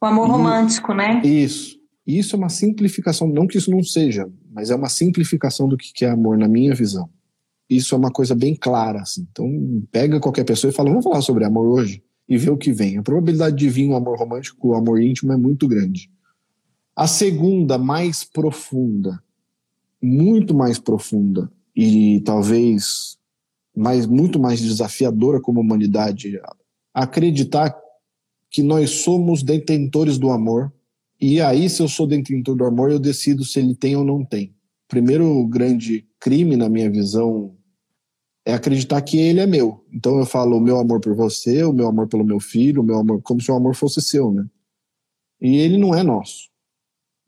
[0.00, 1.20] O amor e, romântico, né?
[1.24, 1.76] Isso.
[2.06, 6.04] Isso é uma simplificação, não que isso não seja, mas é uma simplificação do que
[6.04, 7.10] é amor na minha visão.
[7.68, 9.26] Isso é uma coisa bem clara, assim.
[9.28, 12.04] Então, pega qualquer pessoa e fala, vamos falar sobre amor hoje?
[12.28, 12.98] E vê o que vem.
[12.98, 16.08] A probabilidade de vir um amor romântico, o um amor íntimo é muito grande.
[16.94, 19.20] A segunda, mais profunda,
[20.06, 23.18] muito mais profunda e talvez
[23.76, 26.40] mais, muito mais desafiadora como humanidade,
[26.94, 27.76] acreditar
[28.50, 30.72] que nós somos detentores do amor.
[31.20, 34.24] E aí, se eu sou detentor do amor, eu decido se ele tem ou não
[34.24, 34.54] tem.
[34.84, 37.56] O primeiro grande crime, na minha visão,
[38.44, 39.84] é acreditar que ele é meu.
[39.92, 42.84] Então eu falo o meu amor por você, o meu amor pelo meu filho, o
[42.84, 44.46] meu amor, como se o amor fosse seu, né?
[45.40, 46.48] E ele não é nosso.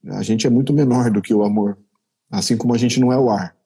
[0.06, 1.76] A gente é muito menor do que o amor,
[2.30, 3.56] assim como a gente não é o ar.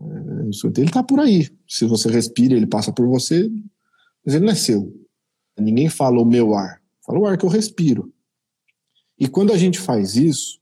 [0.00, 1.48] É, ele está por aí.
[1.68, 3.50] Se você respira, ele passa por você,
[4.24, 4.92] mas ele não é seu.
[5.58, 8.12] Ninguém fala o meu ar, fala o ar que eu respiro.
[9.18, 10.60] E quando a gente faz isso,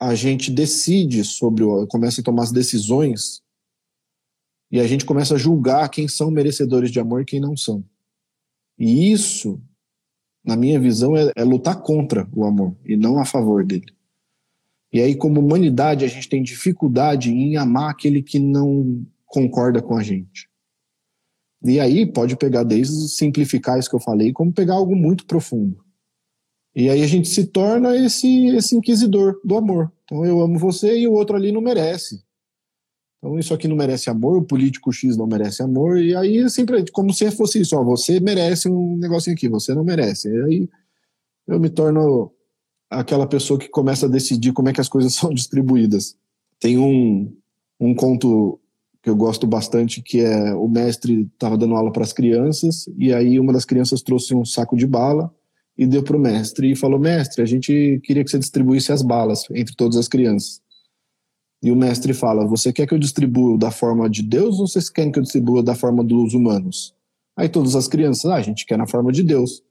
[0.00, 3.42] a gente decide sobre, começa a tomar as decisões
[4.70, 7.84] e a gente começa a julgar quem são merecedores de amor e quem não são.
[8.78, 9.62] E isso,
[10.42, 13.94] na minha visão, é, é lutar contra o amor e não a favor dele.
[14.92, 19.96] E aí, como humanidade, a gente tem dificuldade em amar aquele que não concorda com
[19.96, 20.50] a gente.
[21.64, 25.82] E aí pode pegar desde simplificar isso que eu falei, como pegar algo muito profundo.
[26.74, 29.92] E aí a gente se torna esse, esse inquisidor do amor.
[30.04, 32.22] Então eu amo você e o outro ali não merece.
[33.18, 36.84] Então isso aqui não merece amor, o político X não merece amor, e aí sempre
[36.90, 40.28] como se fosse isso, ó, você merece um negocinho aqui, você não merece.
[40.28, 40.68] E aí
[41.46, 42.32] eu me torno
[42.92, 46.16] aquela pessoa que começa a decidir como é que as coisas são distribuídas.
[46.60, 47.34] Tem um,
[47.80, 48.58] um conto
[49.02, 53.12] que eu gosto bastante, que é o mestre estava dando aula para as crianças, e
[53.12, 55.34] aí uma das crianças trouxe um saco de bala
[55.76, 59.02] e deu para o mestre e falou: Mestre, a gente queria que você distribuísse as
[59.02, 60.60] balas entre todas as crianças.
[61.60, 64.88] E o mestre fala: Você quer que eu distribua da forma de Deus ou vocês
[64.88, 66.94] querem que eu distribua da forma dos humanos?
[67.36, 69.62] Aí todas as crianças, ah, a gente quer na forma de Deus.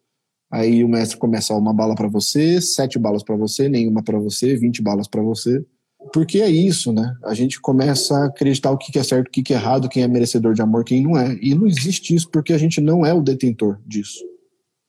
[0.52, 4.58] Aí o mestre começa uma bala para você, sete balas para você, nenhuma para você,
[4.58, 5.66] vinte balas para você.
[6.14, 7.16] Porque é isso, né?
[7.24, 10.08] A gente começa a acreditar o que é certo, o que é errado, quem é
[10.08, 11.38] merecedor de amor, quem não é.
[11.42, 14.20] E não existe isso porque a gente não é o detentor disso.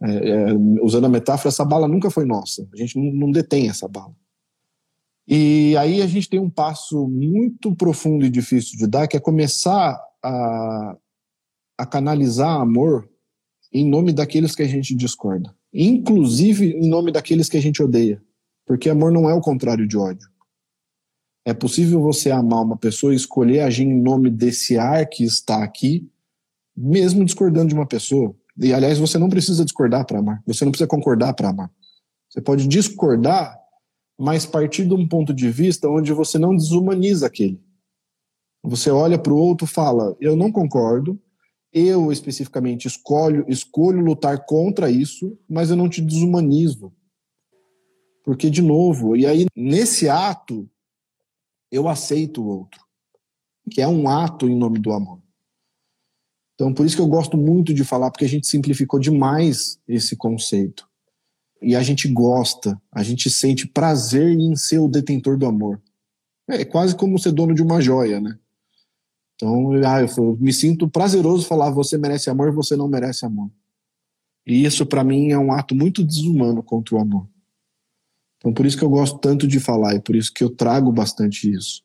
[0.03, 2.67] É, é, usando a metáfora, essa bala nunca foi nossa.
[2.73, 4.15] A gente não, não detém essa bala.
[5.29, 9.21] E aí a gente tem um passo muito profundo e difícil de dar, que é
[9.21, 10.97] começar a,
[11.79, 13.09] a canalizar amor
[13.73, 18.23] em nome daqueles que a gente discorda, inclusive em nome daqueles que a gente odeia,
[18.67, 20.29] porque amor não é o contrário de ódio.
[21.45, 25.63] É possível você amar uma pessoa e escolher agir em nome desse ar que está
[25.65, 26.09] aqui,
[26.77, 28.35] mesmo discordando de uma pessoa.
[28.57, 30.43] E, aliás, você não precisa discordar para amar.
[30.47, 31.71] Você não precisa concordar para amar.
[32.29, 33.59] Você pode discordar,
[34.19, 37.61] mas partir de um ponto de vista onde você não desumaniza aquele.
[38.63, 41.21] Você olha para o outro e fala: Eu não concordo,
[41.73, 46.93] eu especificamente escolho, escolho lutar contra isso, mas eu não te desumanizo.
[48.23, 50.69] Porque, de novo, e aí nesse ato,
[51.71, 52.81] eu aceito o outro,
[53.71, 55.21] que é um ato em nome do amor.
[56.55, 60.15] Então, por isso que eu gosto muito de falar, porque a gente simplificou demais esse
[60.15, 60.89] conceito.
[61.61, 65.81] E a gente gosta, a gente sente prazer em ser o detentor do amor.
[66.49, 68.39] É quase como ser dono de uma joia, né?
[69.43, 73.51] Então, ah, eu me sinto prazeroso falar você merece amor, você não merece amor.
[74.47, 77.29] E isso para mim é um ato muito desumano contra o amor.
[78.37, 80.93] Então, por isso que eu gosto tanto de falar e por isso que eu trago
[80.93, 81.83] bastante isso.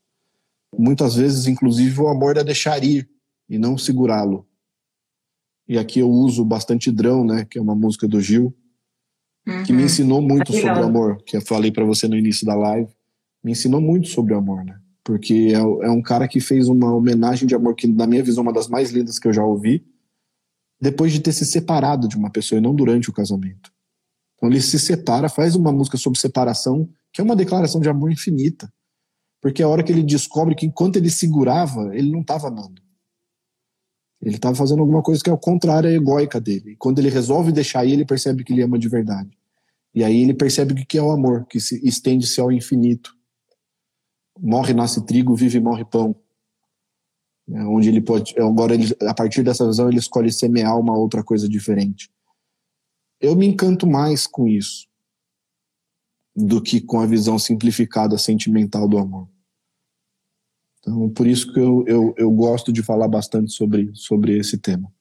[0.77, 3.09] Muitas vezes, inclusive, o amor é deixar ir
[3.49, 4.47] e não segurá-lo.
[5.67, 8.55] E aqui eu uso bastante Drão, né, que é uma música do Gil,
[9.47, 9.63] uhum.
[9.63, 9.85] que me uhum.
[9.85, 12.91] ensinou muito é sobre o amor, que eu falei para você no início da live.
[13.43, 14.79] Me ensinou muito sobre o amor, né?
[15.07, 18.43] Porque é, é um cara que fez uma homenagem de amor que, na minha visão,
[18.43, 19.87] é uma das mais lindas que eu já ouvi,
[20.81, 23.71] depois de ter se separado de uma pessoa e não durante o casamento.
[24.35, 28.11] Então ele se separa, faz uma música sobre separação, que é uma declaração de amor
[28.11, 28.69] infinita.
[29.41, 32.81] Porque é a hora que ele descobre que enquanto ele segurava, ele não estava amando.
[34.21, 36.71] Ele estava fazendo alguma coisa que é o contrário à egóica dele.
[36.71, 39.31] E quando ele resolve deixar aí, ele percebe que ele ama de verdade.
[39.95, 43.16] E aí ele percebe o que é o amor, que se estende-se ao infinito.
[44.39, 46.15] Morre, nasce trigo, vive morre pão.
[47.49, 48.37] É onde ele pode.
[48.39, 52.09] Agora, ele, a partir dessa visão, ele escolhe semear uma outra coisa diferente
[53.19, 54.87] eu me encanto mais com isso
[56.35, 59.27] do que com a visão simplificada sentimental do amor.
[60.79, 64.91] Então, por isso que eu, eu, eu gosto de falar bastante sobre, sobre esse tema.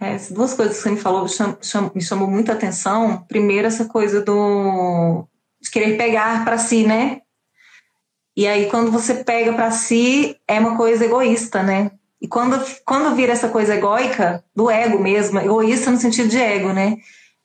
[0.00, 3.24] É, duas coisas que você me falou cham, cham, me chamou muita atenção.
[3.28, 5.26] Primeiro, essa coisa do
[5.60, 7.22] de querer pegar para si, né?
[8.36, 11.90] E aí, quando você pega para si, é uma coisa egoísta, né?
[12.20, 16.72] E quando, quando vira essa coisa egóica, do ego mesmo, egoísta no sentido de ego,
[16.72, 16.96] né?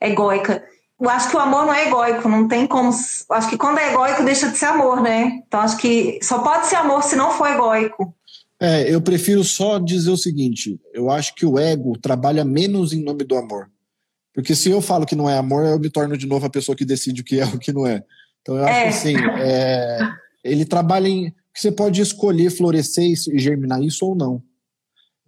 [0.01, 0.63] Egóica.
[0.99, 2.89] Eu acho que o amor não é egóico, não tem como.
[2.89, 5.41] Acho que quando é egóico deixa de ser amor, né?
[5.47, 8.13] Então acho que só pode ser amor se não for egóico.
[8.59, 13.03] É, eu prefiro só dizer o seguinte: eu acho que o ego trabalha menos em
[13.03, 13.69] nome do amor.
[14.33, 16.75] Porque se eu falo que não é amor, eu me torno de novo a pessoa
[16.75, 18.03] que decide o que é o que não é.
[18.41, 18.83] Então eu acho é.
[18.83, 19.99] que assim, é,
[20.49, 21.33] ele trabalha em.
[21.55, 24.41] Você pode escolher florescer e germinar isso ou não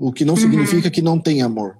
[0.01, 0.39] o que não uhum.
[0.39, 1.77] significa que não tem amor.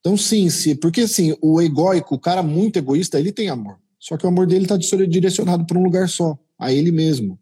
[0.00, 3.76] Então, sim, sim, porque assim, o egóico, o cara muito egoísta, ele tem amor.
[4.00, 7.38] Só que o amor dele está direcionado para um lugar só, a ele mesmo.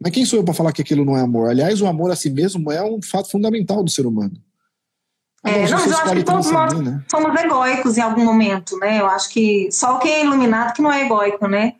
[0.00, 1.48] Mas quem sou eu para falar que aquilo não é amor?
[1.48, 4.34] Aliás, o amor a si mesmo é um fato fundamental do ser humano.
[5.42, 7.04] É, não, mas eu acho que todos nós né?
[7.10, 9.00] somos egóicos em algum momento, né?
[9.00, 11.74] Eu acho que só quem é iluminado que não é egóico, né?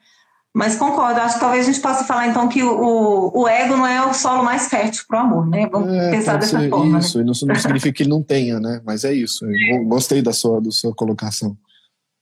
[0.54, 3.84] Mas concordo, acho que talvez a gente possa falar então que o, o ego não
[3.84, 5.68] é o solo mais fértil para o amor, né?
[5.70, 7.00] Vamos é, pensar dessa forma.
[7.00, 7.32] Isso, né?
[7.32, 8.80] isso não significa que ele não tenha, né?
[8.84, 9.44] Mas é isso.
[9.44, 11.56] Eu gostei da sua, da sua colocação.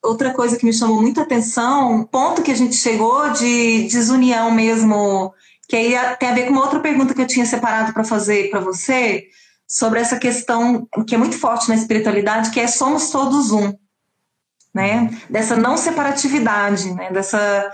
[0.02, 5.34] Outra coisa que me chamou muita atenção, ponto que a gente chegou de desunião mesmo,
[5.68, 8.48] que aí tem a ver com uma outra pergunta que eu tinha separado para fazer
[8.48, 9.26] para você,
[9.68, 13.74] sobre essa questão que é muito forte na espiritualidade, que é somos todos um,
[14.74, 15.10] né?
[15.28, 17.12] Dessa não separatividade, né?
[17.12, 17.70] Dessa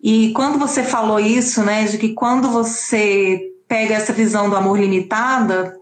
[0.00, 4.78] e quando você falou isso, né, de que quando você pega essa visão do amor
[4.78, 5.76] limitada,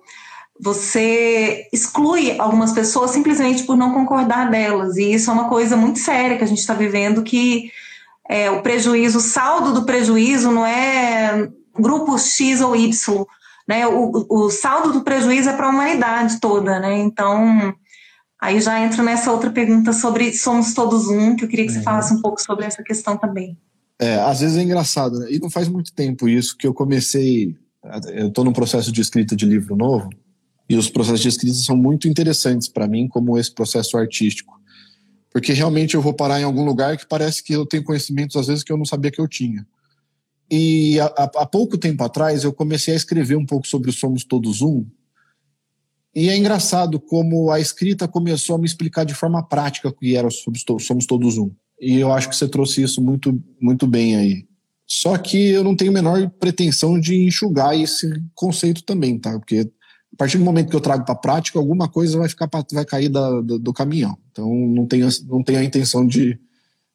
[0.59, 4.97] você exclui algumas pessoas simplesmente por não concordar delas.
[4.97, 7.71] E isso é uma coisa muito séria que a gente está vivendo, que
[8.29, 11.49] é, o prejuízo, o saldo do prejuízo não é
[11.79, 13.25] grupo X ou Y,
[13.69, 13.87] né?
[13.87, 16.97] O, o saldo do prejuízo é para a humanidade toda, né?
[16.99, 17.75] Então,
[18.41, 21.79] aí já entra nessa outra pergunta sobre somos todos um, que eu queria que você
[21.79, 21.85] uhum.
[21.85, 23.59] falasse um pouco sobre essa questão também.
[23.99, 25.33] É, às vezes é engraçado, né?
[25.33, 27.57] E não faz muito tempo isso que eu comecei.
[28.13, 30.11] Eu estou num processo de escrita de livro novo,
[30.69, 34.61] e os processos de escrita são muito interessantes para mim, como esse processo artístico.
[35.33, 38.49] Porque realmente eu vou parar em algum lugar que parece que eu tenho conhecimentos, às
[38.49, 39.66] vezes, que eu não sabia que eu tinha.
[40.51, 41.07] E há,
[41.37, 44.85] há pouco tempo atrás eu comecei a escrever um pouco sobre o Somos Todos Um,
[46.14, 50.16] e é engraçado como a escrita começou a me explicar de forma prática o que
[50.16, 50.64] era Somos
[51.07, 51.51] Todos Um.
[51.81, 54.47] E eu acho que você trouxe isso muito, muito bem aí.
[54.87, 59.37] Só que eu não tenho a menor pretensão de enxugar esse conceito também, tá?
[59.39, 59.68] Porque
[60.12, 62.85] a partir do momento que eu trago para a prática, alguma coisa vai ficar vai
[62.85, 64.16] cair da, do, do, caminhão.
[64.31, 66.39] Então não tenho, não tenho a intenção de.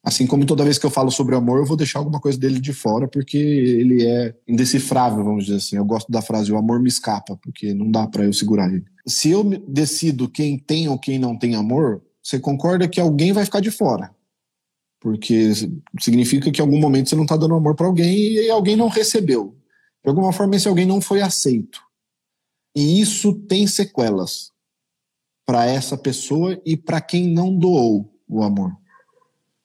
[0.02, 2.58] Assim como toda vez que eu falo sobre amor, eu vou deixar alguma coisa dele
[2.58, 5.76] de fora, porque ele é indecifrável, vamos dizer assim.
[5.76, 8.84] Eu gosto da frase: o amor me escapa, porque não dá para eu segurar ele.
[9.06, 13.44] Se eu decido quem tem ou quem não tem amor, você concorda que alguém vai
[13.44, 14.10] ficar de fora.
[15.02, 15.50] Porque
[15.98, 18.86] significa que em algum momento você não está dando amor para alguém e alguém não
[18.86, 19.58] recebeu.
[20.00, 21.80] De alguma forma, esse alguém não foi aceito.
[22.74, 24.52] E isso tem sequelas
[25.44, 28.72] para essa pessoa e para quem não doou o amor.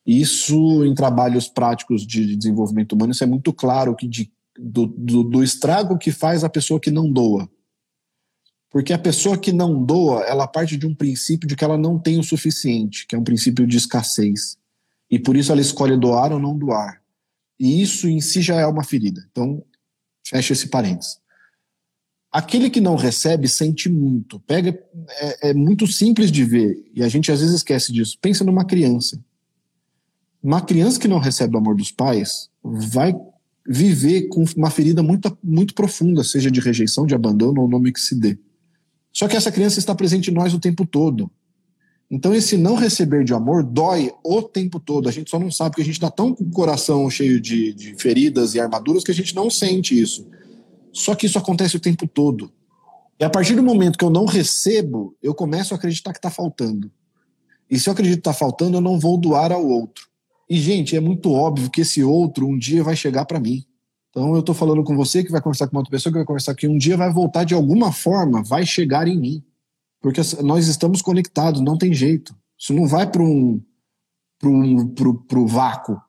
[0.04, 5.24] Isso, em trabalhos práticos de desenvolvimento humano, isso é muito claro que de, do, do,
[5.24, 7.48] do estrago que faz a pessoa que não doa.
[8.72, 12.00] Porque a pessoa que não doa, ela parte de um princípio de que ela não
[12.00, 14.58] tem o suficiente, que é um princípio de escassez.
[15.10, 17.02] E por isso ela escolhe doar ou não doar.
[17.60, 19.26] E isso em si já é uma ferida.
[19.32, 19.64] Então,
[20.26, 21.20] fecha esse parênteses.
[22.32, 24.40] Aquele que não recebe sente muito.
[24.42, 24.78] Pega,
[25.10, 28.18] é, é, muito simples de ver e a gente às vezes esquece disso.
[28.22, 29.20] Pensa numa criança.
[30.44, 33.16] Uma criança que não recebe o amor dos pais vai
[33.68, 38.00] viver com uma ferida muito, muito profunda, seja de rejeição, de abandono ou nome que
[38.00, 38.38] se dê.
[39.12, 41.32] Só que essa criança está presente em nós o tempo todo.
[42.10, 45.10] Então esse não receber de amor dói o tempo todo.
[45.10, 47.74] A gente só não sabe porque a gente está tão com o coração cheio de,
[47.74, 50.28] de feridas e armaduras que a gente não sente isso.
[50.94, 52.52] Só que isso acontece o tempo todo.
[53.20, 56.30] E a partir do momento que eu não recebo, eu começo a acreditar que está
[56.30, 56.92] faltando.
[57.70, 60.08] E se eu acredito que está faltando, eu não vou doar ao outro.
[60.50, 63.66] E, gente, é muito óbvio que esse outro um dia vai chegar para mim.
[64.10, 66.56] Então, eu estou falando com você que vai conversar com outra pessoa que vai conversar
[66.56, 69.44] que um dia vai voltar de alguma forma, vai chegar em mim.
[70.08, 72.34] Porque nós estamos conectados, não tem jeito.
[72.58, 73.62] Isso não vai para um,
[74.42, 76.00] um, pro, vácuo.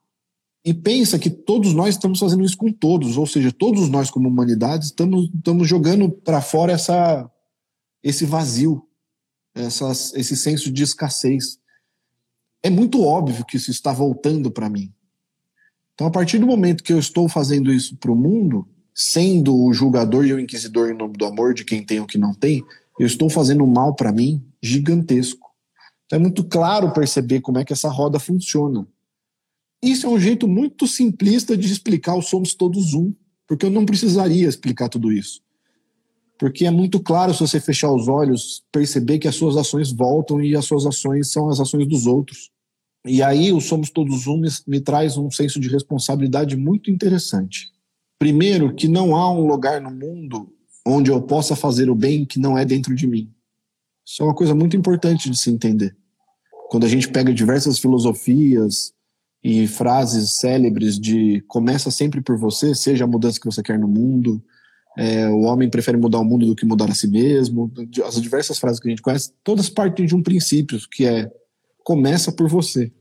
[0.64, 4.28] E pensa que todos nós estamos fazendo isso com todos, ou seja, todos nós como
[4.28, 7.28] humanidade estamos, estamos jogando para fora essa,
[8.00, 8.86] esse vazio,
[9.52, 11.58] essas, esse senso de escassez.
[12.62, 14.92] É muito óbvio que isso está voltando para mim.
[15.94, 19.72] Então, a partir do momento que eu estou fazendo isso para o mundo, sendo o
[19.72, 22.64] julgador e o inquisidor em nome do amor de quem tem ou que não tem,
[22.98, 25.48] eu estou fazendo mal para mim gigantesco.
[26.06, 28.86] Então, é muito claro perceber como é que essa roda funciona.
[29.82, 33.14] Isso é um jeito muito simplista de explicar o somos todos um,
[33.46, 35.40] porque eu não precisaria explicar tudo isso.
[36.38, 40.40] Porque é muito claro, se você fechar os olhos, perceber que as suas ações voltam
[40.40, 42.50] e as suas ações são as ações dos outros.
[43.06, 47.70] E aí o Somos Todos Um me, me traz um senso de responsabilidade muito interessante.
[48.18, 50.52] Primeiro, que não há um lugar no mundo
[50.88, 53.30] onde eu possa fazer o bem que não é dentro de mim.
[54.04, 55.96] Isso é uma coisa muito importante de se entender.
[56.70, 58.92] Quando a gente pega diversas filosofias,
[59.42, 63.88] e frases célebres de começa sempre por você, seja a mudança que você quer no
[63.88, 64.42] mundo,
[64.96, 67.72] é, o homem prefere mudar o mundo do que mudar a si mesmo,
[68.04, 71.30] as diversas frases que a gente conhece, todas partem de um princípio que é
[71.84, 72.92] começa por você.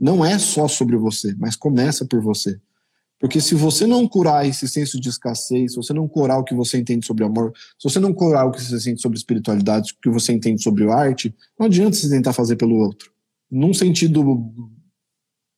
[0.00, 2.60] Não é só sobre você, mas começa por você.
[3.18, 6.54] Porque se você não curar esse senso de escassez, se você não curar o que
[6.54, 10.00] você entende sobre amor, se você não curar o que você sente sobre espiritualidade, o
[10.02, 13.10] que você entende sobre arte, não adianta você tentar fazer pelo outro.
[13.50, 14.22] Num sentido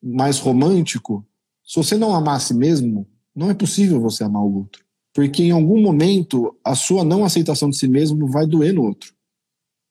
[0.01, 1.25] mais romântico,
[1.65, 3.05] se você não amar a si mesmo,
[3.35, 4.83] não é possível você amar o outro.
[5.13, 9.13] Porque em algum momento a sua não aceitação de si mesmo vai doer no outro.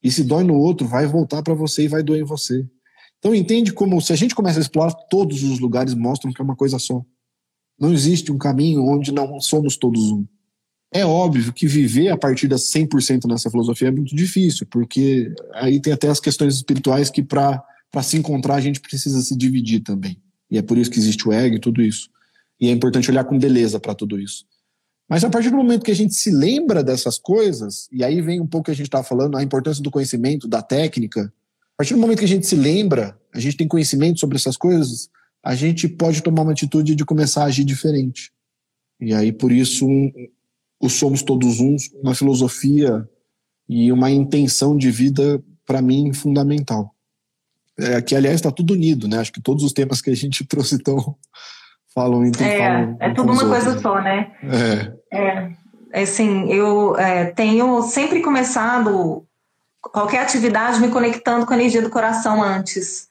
[0.03, 2.67] E se dói no outro, vai voltar para você e vai doer em você.
[3.19, 6.45] Então entende como se a gente começa a explorar todos os lugares mostram que é
[6.45, 7.05] uma coisa só.
[7.79, 10.25] Não existe um caminho onde não somos todos um.
[10.93, 15.81] É óbvio que viver a partir das 100% nessa filosofia é muito difícil, porque aí
[15.81, 19.81] tem até as questões espirituais que para para se encontrar a gente precisa se dividir
[19.81, 20.21] também.
[20.51, 22.11] E é por isso que existe o ego e tudo isso.
[22.61, 24.45] E é importante olhar com beleza para tudo isso.
[25.09, 28.41] Mas a partir do momento que a gente se lembra dessas coisas, e aí vem
[28.41, 31.33] um pouco que a gente estava falando, a importância do conhecimento, da técnica.
[31.75, 34.57] A partir do momento que a gente se lembra, a gente tem conhecimento sobre essas
[34.57, 35.09] coisas,
[35.45, 38.31] a gente pode tomar uma atitude de começar a agir diferente.
[39.01, 40.13] E aí, por isso, um,
[40.81, 43.09] o Somos Todos Uns, uma filosofia
[43.69, 46.95] e uma intenção de vida, para mim, fundamental
[47.79, 49.19] é, que aliás está tudo unido, né?
[49.19, 51.17] Acho que todos os temas que a gente trouxe então
[51.95, 53.65] falam entre É, falam, é tudo uma outros.
[53.65, 54.33] coisa só, né?
[55.13, 55.17] É.
[55.17, 55.53] é.
[55.93, 59.25] é assim, eu é, tenho sempre começado
[59.81, 63.09] qualquer atividade me conectando com a energia do coração antes,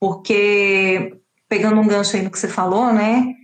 [0.00, 1.17] porque
[1.48, 3.34] pegando um gancho aí no que você falou, né?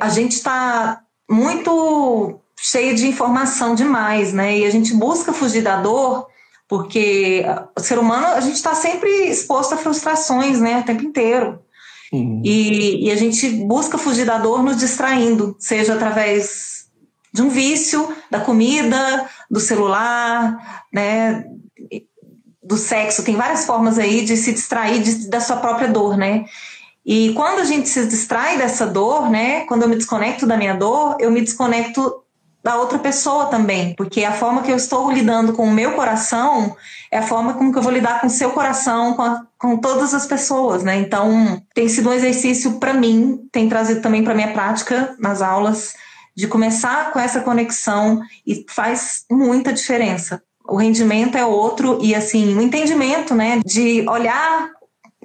[0.00, 1.00] A gente está
[1.30, 4.58] muito cheio de informação demais, né?
[4.58, 6.26] E a gente busca fugir da dor
[6.70, 7.44] porque
[7.76, 11.58] o ser humano, a gente está sempre exposto a frustrações, né, o tempo inteiro.
[12.12, 12.40] Uhum.
[12.44, 16.86] E, e, a gente busca fugir da dor nos distraindo, seja através
[17.34, 21.44] de um vício, da comida, do celular, né,
[22.62, 23.24] do sexo.
[23.24, 26.44] Tem várias formas aí de se distrair de, da sua própria dor, né?
[27.04, 30.74] E quando a gente se distrai dessa dor, né, quando eu me desconecto da minha
[30.74, 32.22] dor, eu me desconecto
[32.62, 36.76] da outra pessoa também, porque a forma que eu estou lidando com o meu coração
[37.10, 39.78] é a forma como que eu vou lidar com o seu coração, com, a, com
[39.78, 40.96] todas as pessoas, né?
[40.96, 45.94] Então, tem sido um exercício para mim, tem trazido também para minha prática nas aulas,
[46.36, 50.42] de começar com essa conexão e faz muita diferença.
[50.68, 54.70] O rendimento é outro e, assim, o entendimento, né, de olhar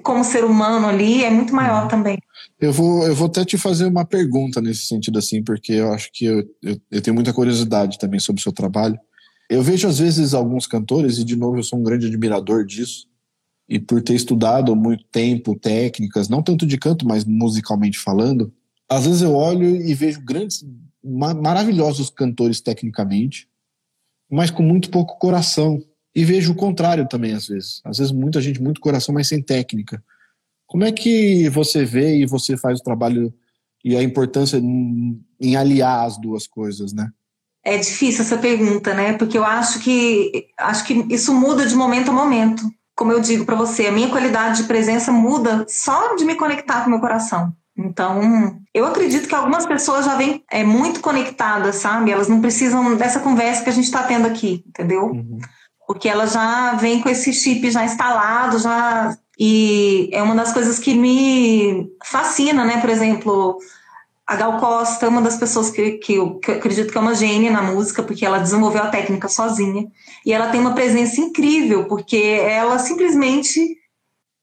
[0.06, 1.88] como ser humano ali é muito maior uhum.
[1.88, 2.16] também.
[2.60, 6.10] Eu vou, eu vou até te fazer uma pergunta nesse sentido, assim, porque eu acho
[6.12, 8.96] que eu, eu, eu tenho muita curiosidade também sobre o seu trabalho.
[9.50, 13.08] Eu vejo, às vezes, alguns cantores, e de novo eu sou um grande admirador disso,
[13.68, 18.52] e por ter estudado há muito tempo técnicas, não tanto de canto, mas musicalmente falando,
[18.88, 20.64] às vezes eu olho e vejo grandes,
[21.02, 23.48] maravilhosos cantores tecnicamente,
[24.30, 25.82] mas com muito pouco coração.
[26.16, 27.82] E vejo o contrário também, às vezes.
[27.84, 30.02] Às vezes, muita gente, muito coração, mas sem técnica.
[30.66, 33.34] Como é que você vê e você faz o trabalho
[33.84, 35.22] e a importância em,
[35.54, 37.10] aliar as duas coisas, né?
[37.62, 39.12] É difícil essa pergunta, né?
[39.12, 42.62] Porque eu acho que acho que isso muda de momento a momento.
[42.96, 46.80] Como eu digo para você, a minha qualidade de presença muda só de me conectar
[46.80, 47.52] com o meu coração.
[47.76, 52.10] Então, eu acredito que algumas pessoas já vêm é, muito conectadas, sabe?
[52.10, 55.08] Elas não precisam dessa conversa que a gente está tendo aqui, entendeu?
[55.08, 55.38] Uhum.
[55.86, 60.78] Porque elas já vêm com esse chip já instalado, já e é uma das coisas
[60.78, 62.80] que me fascina, né?
[62.80, 63.58] Por exemplo,
[64.26, 67.00] a Gal Costa é uma das pessoas que, que, eu, que eu acredito que é
[67.00, 69.86] uma gênia na música, porque ela desenvolveu a técnica sozinha.
[70.24, 73.78] E ela tem uma presença incrível, porque ela simplesmente.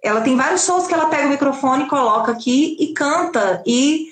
[0.03, 3.63] Ela tem vários shows que ela pega o microfone, coloca aqui e canta.
[3.65, 4.09] E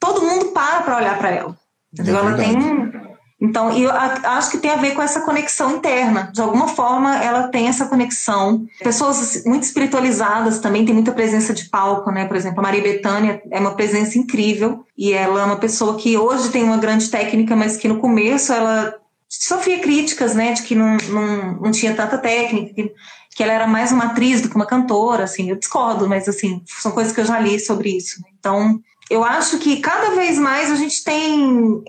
[0.00, 1.58] todo mundo para para olhar para ela.
[1.92, 2.16] Entendeu?
[2.16, 3.03] É ela tem
[3.44, 6.30] então, eu acho que tem a ver com essa conexão interna.
[6.32, 8.66] De alguma forma, ela tem essa conexão.
[8.82, 12.24] Pessoas muito espiritualizadas também tem muita presença de palco, né?
[12.24, 16.16] Por exemplo, a Maria Bethânia é uma presença incrível e ela é uma pessoa que
[16.16, 18.94] hoje tem uma grande técnica, mas que no começo ela
[19.28, 20.54] sofria críticas, né?
[20.54, 22.92] De que não, não, não tinha tanta técnica, que,
[23.36, 25.50] que ela era mais uma atriz do que uma cantora, assim.
[25.50, 28.22] Eu discordo, mas, assim, são coisas que eu já li sobre isso.
[28.22, 28.28] Né?
[28.38, 28.80] Então,
[29.10, 31.84] eu acho que cada vez mais a gente tem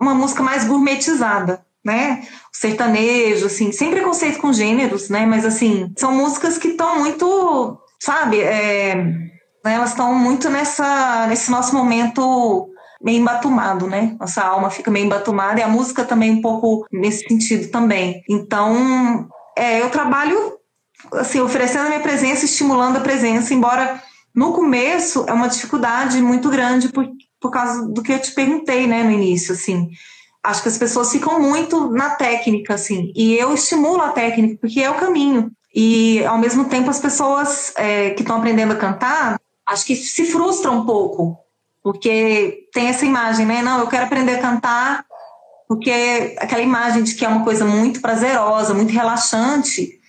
[0.00, 2.26] uma música mais gourmetizada, né?
[2.52, 5.26] O sertanejo, assim, sem preconceito com gêneros, né?
[5.26, 8.40] Mas, assim, são músicas que estão muito, sabe?
[8.40, 8.94] É,
[9.64, 9.74] né?
[9.74, 12.68] Elas estão muito nessa, nesse nosso momento
[13.02, 14.16] meio embatumado, né?
[14.18, 18.22] Nossa alma fica meio embatumada e a música também um pouco nesse sentido também.
[18.28, 20.54] Então, é, eu trabalho,
[21.14, 24.02] assim, oferecendo a minha presença, estimulando a presença, embora
[24.34, 28.86] no começo é uma dificuldade muito grande, porque por causa do que eu te perguntei,
[28.86, 29.90] né, no início, assim.
[30.42, 34.80] Acho que as pessoas ficam muito na técnica, assim, e eu estimulo a técnica, porque
[34.80, 35.50] é o caminho.
[35.74, 40.24] E, ao mesmo tempo, as pessoas é, que estão aprendendo a cantar, acho que se
[40.26, 41.38] frustram um pouco,
[41.82, 43.62] porque tem essa imagem, né?
[43.62, 45.04] Não, eu quero aprender a cantar,
[45.68, 49.99] porque aquela imagem de que é uma coisa muito prazerosa, muito relaxante,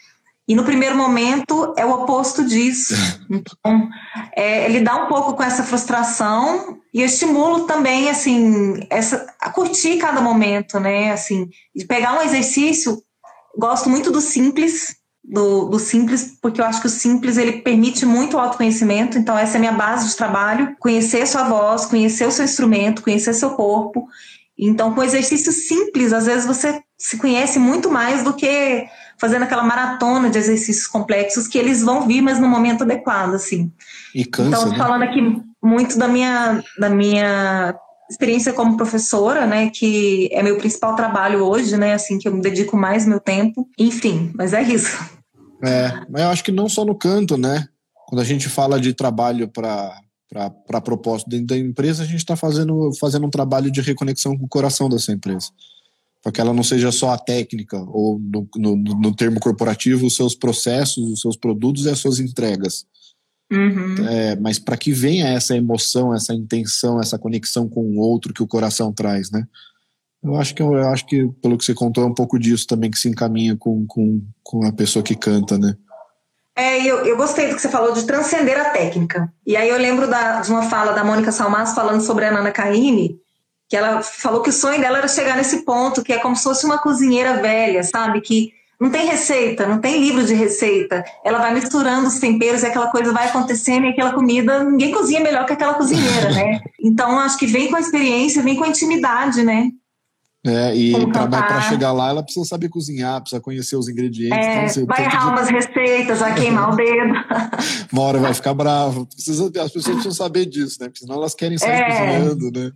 [0.48, 2.94] e no primeiro momento é o oposto disso.
[3.34, 3.88] Então,
[4.36, 9.50] é, ele dá um pouco com essa frustração e eu estimulo também, assim, essa, a
[9.50, 11.14] curtir cada momento, né?
[11.14, 13.02] Assim, de pegar um exercício.
[13.58, 18.06] Gosto muito do simples, do, do, simples, porque eu acho que o simples ele permite
[18.06, 19.18] muito autoconhecimento.
[19.18, 23.02] Então, essa é a minha base de trabalho: conhecer sua voz, conhecer o seu instrumento,
[23.02, 24.10] conhecer seu corpo.
[24.58, 28.86] Então, com exercícios simples, às vezes você se conhece muito mais do que
[29.22, 33.72] fazendo aquela maratona de exercícios complexos que eles vão vir, mas no momento adequado, assim.
[34.16, 34.78] E cansa, então, né?
[34.80, 35.22] falando aqui
[35.64, 37.76] muito da minha, da minha
[38.10, 42.42] experiência como professora, né, que é meu principal trabalho hoje, né, assim, que eu me
[42.42, 43.70] dedico mais meu tempo.
[43.78, 44.98] Enfim, mas é isso.
[45.64, 47.68] É, mas eu acho que não só no canto, né?
[48.08, 49.96] Quando a gente fala de trabalho para
[50.66, 54.46] para propósito dentro da empresa, a gente está fazendo, fazendo um trabalho de reconexão com
[54.46, 55.50] o coração dessa empresa
[56.22, 60.16] para que ela não seja só a técnica, ou no, no, no, termo corporativo, os
[60.16, 62.86] seus processos, os seus produtos e as suas entregas.
[63.52, 64.08] Uhum.
[64.08, 68.44] É, mas para que venha essa emoção, essa intenção, essa conexão com o outro que
[68.44, 69.46] o coração traz, né?
[70.24, 72.92] Eu acho que, eu acho que pelo que você contou, é um pouco disso também
[72.92, 75.76] que se encaminha com, com, com a pessoa que canta, né?
[76.56, 79.34] É, eu, eu gostei do que você falou de transcender a técnica.
[79.46, 82.52] E aí eu lembro da, de uma fala da Mônica Salmas falando sobre a Nana
[82.52, 83.20] Caymmi,
[83.72, 86.44] que ela falou que o sonho dela era chegar nesse ponto, que é como se
[86.44, 88.20] fosse uma cozinheira velha, sabe?
[88.20, 91.06] Que não tem receita, não tem livro de receita.
[91.24, 95.22] Ela vai misturando os temperos e aquela coisa vai acontecendo e aquela comida, ninguém cozinha
[95.22, 96.60] melhor que aquela cozinheira, né?
[96.84, 99.70] Então acho que vem com a experiência, vem com a intimidade, né?
[100.46, 104.78] É, e para chegar lá, ela precisa saber cozinhar, precisa conhecer os ingredientes.
[104.78, 105.32] É, vai errar de...
[105.32, 107.14] umas receitas, vai queimar o dedo.
[107.94, 109.06] Uma hora vai ficar bravo.
[109.06, 110.88] Precisa, as pessoas precisam saber disso, né?
[110.88, 111.86] Porque senão elas querem sair é.
[111.86, 112.72] cozinhando, né?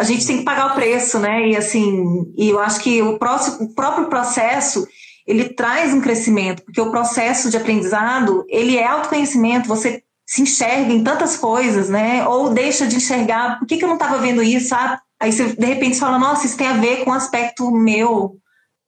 [0.00, 1.48] A gente tem que pagar o preço, né?
[1.48, 4.88] E assim, e eu acho que o, próximo, o próprio processo
[5.26, 9.68] ele traz um crescimento, porque o processo de aprendizado ele é autoconhecimento.
[9.68, 12.26] Você se enxerga em tantas coisas, né?
[12.26, 13.58] Ou deixa de enxergar.
[13.58, 14.74] Por que, que eu não estava vendo isso?
[14.74, 18.38] Ah, aí você de repente fala, nossa, isso tem a ver com um aspecto meu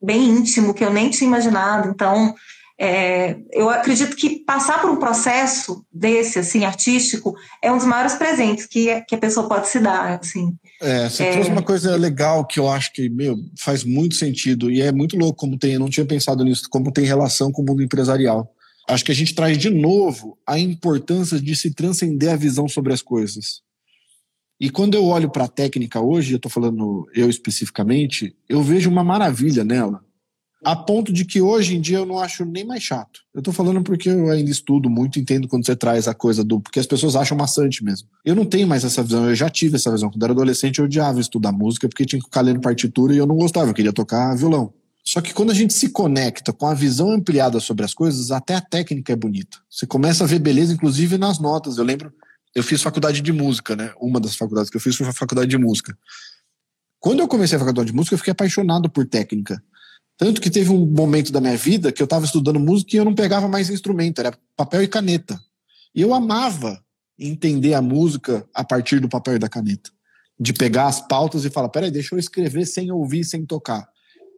[0.03, 1.91] bem íntimo que eu nem tinha imaginado.
[1.91, 2.35] Então
[2.81, 8.15] é, eu acredito que passar por um processo desse, assim, artístico, é um dos maiores
[8.15, 10.57] presentes que, que a pessoa pode se dar, assim.
[10.83, 11.33] É, você é...
[11.33, 15.17] trouxe uma coisa legal que eu acho que, meu, faz muito sentido e é muito
[15.17, 18.53] louco como tem, eu não tinha pensado nisso, como tem relação com o mundo empresarial.
[18.89, 22.93] Acho que a gente traz de novo a importância de se transcender a visão sobre
[22.93, 23.63] as coisas.
[24.61, 28.91] E quando eu olho para a técnica hoje, eu estou falando eu especificamente, eu vejo
[28.91, 30.05] uma maravilha nela
[30.65, 33.21] a ponto de que hoje em dia eu não acho nem mais chato.
[33.35, 36.61] Eu tô falando porque eu ainda estudo muito, entendo quando você traz a coisa do.
[36.61, 38.09] Porque as pessoas acham maçante mesmo.
[38.25, 40.11] Eu não tenho mais essa visão, eu já tive essa visão.
[40.11, 43.27] Quando era adolescente eu odiava estudar música porque tinha que ficar lendo partitura e eu
[43.27, 44.73] não gostava, eu queria tocar violão.
[45.05, 48.55] Só que quando a gente se conecta com a visão ampliada sobre as coisas, até
[48.55, 49.59] a técnica é bonita.
[49.69, 51.77] Você começa a ver beleza, inclusive nas notas.
[51.77, 52.13] Eu lembro,
[52.55, 53.93] eu fiz faculdade de música, né?
[54.01, 55.97] Uma das faculdades que eu fiz foi a faculdade de música.
[57.01, 59.61] Quando eu comecei a faculdade de música, eu fiquei apaixonado por técnica.
[60.23, 63.05] Tanto que teve um momento da minha vida que eu estava estudando música e eu
[63.05, 65.37] não pegava mais instrumento, era papel e caneta.
[65.93, 66.81] E eu amava
[67.19, 69.91] entender a música a partir do papel e da caneta.
[70.39, 73.85] De pegar as pautas e falar, peraí, deixa eu escrever sem ouvir, sem tocar.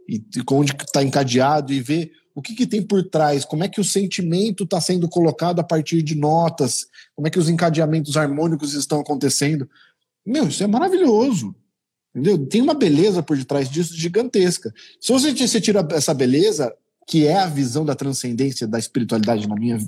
[0.08, 3.68] E, e onde está encadeado e ver o que, que tem por trás, como é
[3.68, 8.16] que o sentimento está sendo colocado a partir de notas, como é que os encadeamentos
[8.16, 9.68] harmônicos estão acontecendo.
[10.24, 11.54] Meu, isso é maravilhoso.
[12.14, 12.46] Entendeu?
[12.46, 14.72] Tem uma beleza por detrás disso gigantesca.
[15.00, 16.72] Se você, você tira essa beleza,
[17.06, 19.78] que é a visão da transcendência da espiritualidade na minha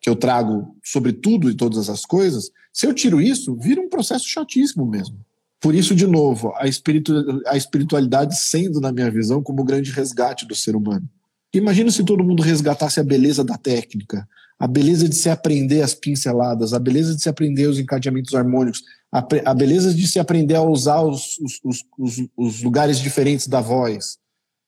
[0.00, 3.88] que eu trago sobre tudo e todas as coisas, se eu tiro isso, vira um
[3.88, 5.18] processo chatíssimo mesmo.
[5.60, 9.90] Por isso, de novo, a, espiritu a espiritualidade sendo, na minha visão, como o grande
[9.90, 11.08] resgate do ser humano.
[11.54, 15.94] Imagina se todo mundo resgatasse a beleza da técnica, a beleza de se aprender as
[15.94, 18.82] pinceladas, a beleza de se aprender os encadeamentos harmônicos,
[19.14, 23.60] a, a beleza de se aprender a usar os, os, os, os, lugares diferentes da
[23.60, 24.18] voz.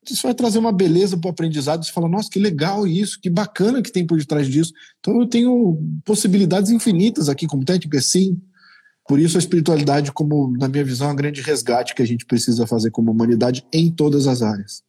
[0.08, 1.84] Isso vai trazer uma beleza para o aprendizado.
[1.84, 4.72] Você fala, nossa, que legal isso, que bacana que tem por detrás disso.
[5.00, 8.40] Então eu tenho possibilidades infinitas aqui como técnica, sim.
[9.08, 12.24] Por isso a espiritualidade, como na minha visão, é um grande resgate que a gente
[12.24, 14.84] precisa fazer como humanidade em todas as áreas.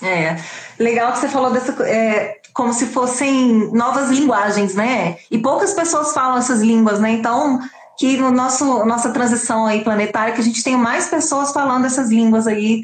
[0.00, 0.36] É,
[0.78, 5.16] legal que você falou dessa, é, como se fossem novas linguagens, né?
[5.28, 7.10] E poucas pessoas falam essas línguas, né?
[7.10, 7.58] Então,
[7.98, 12.10] que no nosso nossa transição aí planetária que a gente tenha mais pessoas falando essas
[12.10, 12.82] línguas aí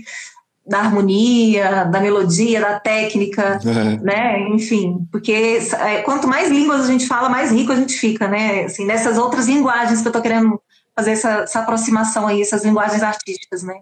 [0.66, 3.96] da harmonia, da melodia, da técnica, é.
[4.02, 4.48] né?
[4.50, 8.64] Enfim, porque é, quanto mais línguas a gente fala, mais rico a gente fica, né?
[8.64, 10.60] Assim, nessas outras linguagens que eu tô querendo
[10.94, 13.74] fazer essa, essa aproximação aí, essas linguagens artísticas, né?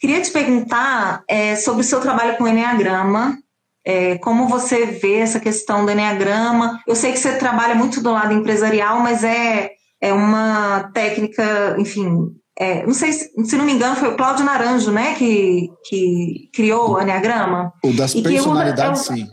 [0.00, 3.38] Queria te perguntar é, sobre o seu trabalho com o Enneagrama,
[3.84, 6.78] é, como você vê essa questão do Enneagrama?
[6.86, 9.70] Eu sei que você trabalha muito do lado empresarial, mas é
[10.00, 14.44] é uma técnica, enfim, é, não sei se, se não me engano, foi o Cláudio
[14.44, 17.72] Naranjo, né, que, que criou o Enneagrama.
[17.84, 19.28] O das e personalidades, é, sim.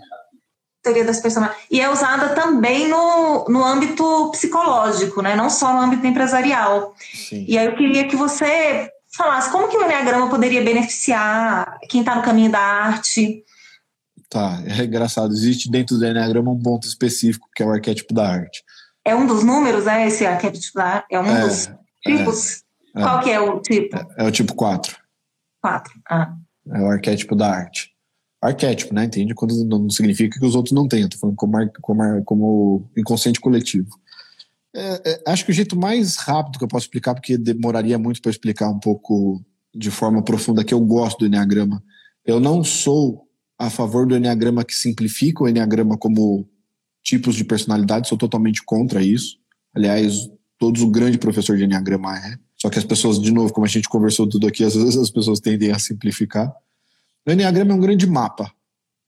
[0.84, 1.66] Teoria das personalidades.
[1.72, 6.93] E é usada também no, no âmbito psicológico, né, não só no âmbito empresarial.
[7.13, 7.45] Sim.
[7.47, 12.16] E aí eu queria que você falasse como que o Enneagrama poderia beneficiar quem está
[12.16, 13.43] no caminho da arte.
[14.30, 15.34] Tá, é engraçado.
[15.34, 18.63] Existe dentro do Enneagrama um ponto específico, que é o arquétipo da arte.
[19.06, 20.08] É um dos números, né?
[20.08, 21.70] Esse arquétipo é um é, dos
[22.03, 22.64] tipos.
[22.95, 23.95] É, Qual que é o tipo?
[23.95, 24.97] É, é o tipo 4.
[25.62, 25.93] 4.
[26.10, 26.34] Ah.
[26.74, 27.91] É o arquétipo da arte.
[28.41, 29.06] Arquétipo, né?
[29.06, 29.36] Entende?
[29.36, 31.06] Quando não significa que os outros não tenham.
[31.06, 33.89] Estou falando como, como, como inconsciente coletivo.
[34.76, 38.22] É, é, acho que o jeito mais rápido que eu posso explicar, porque demoraria muito
[38.22, 39.41] para explicar um pouco
[39.74, 41.82] de forma profunda que eu gosto do Enneagrama.
[42.26, 43.26] Eu não sou
[43.58, 46.47] a favor do Enneagrama que simplifica o Enneagrama como
[47.06, 49.38] tipos de personalidade, sou totalmente contra isso.
[49.74, 52.38] Aliás, todos o grande professor de Enneagrama é.
[52.58, 55.12] Só que as pessoas, de novo, como a gente conversou tudo aqui, às vezes as
[55.12, 56.51] pessoas tendem a simplificar.
[57.26, 58.51] O Enneagrama é um grande mapa.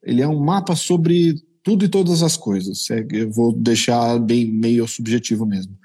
[0.04, 2.89] Ele é um mapa sobre tudo e todas as coisas.
[2.91, 5.76] É, eu vou deixar bem meio subjetivo mesmo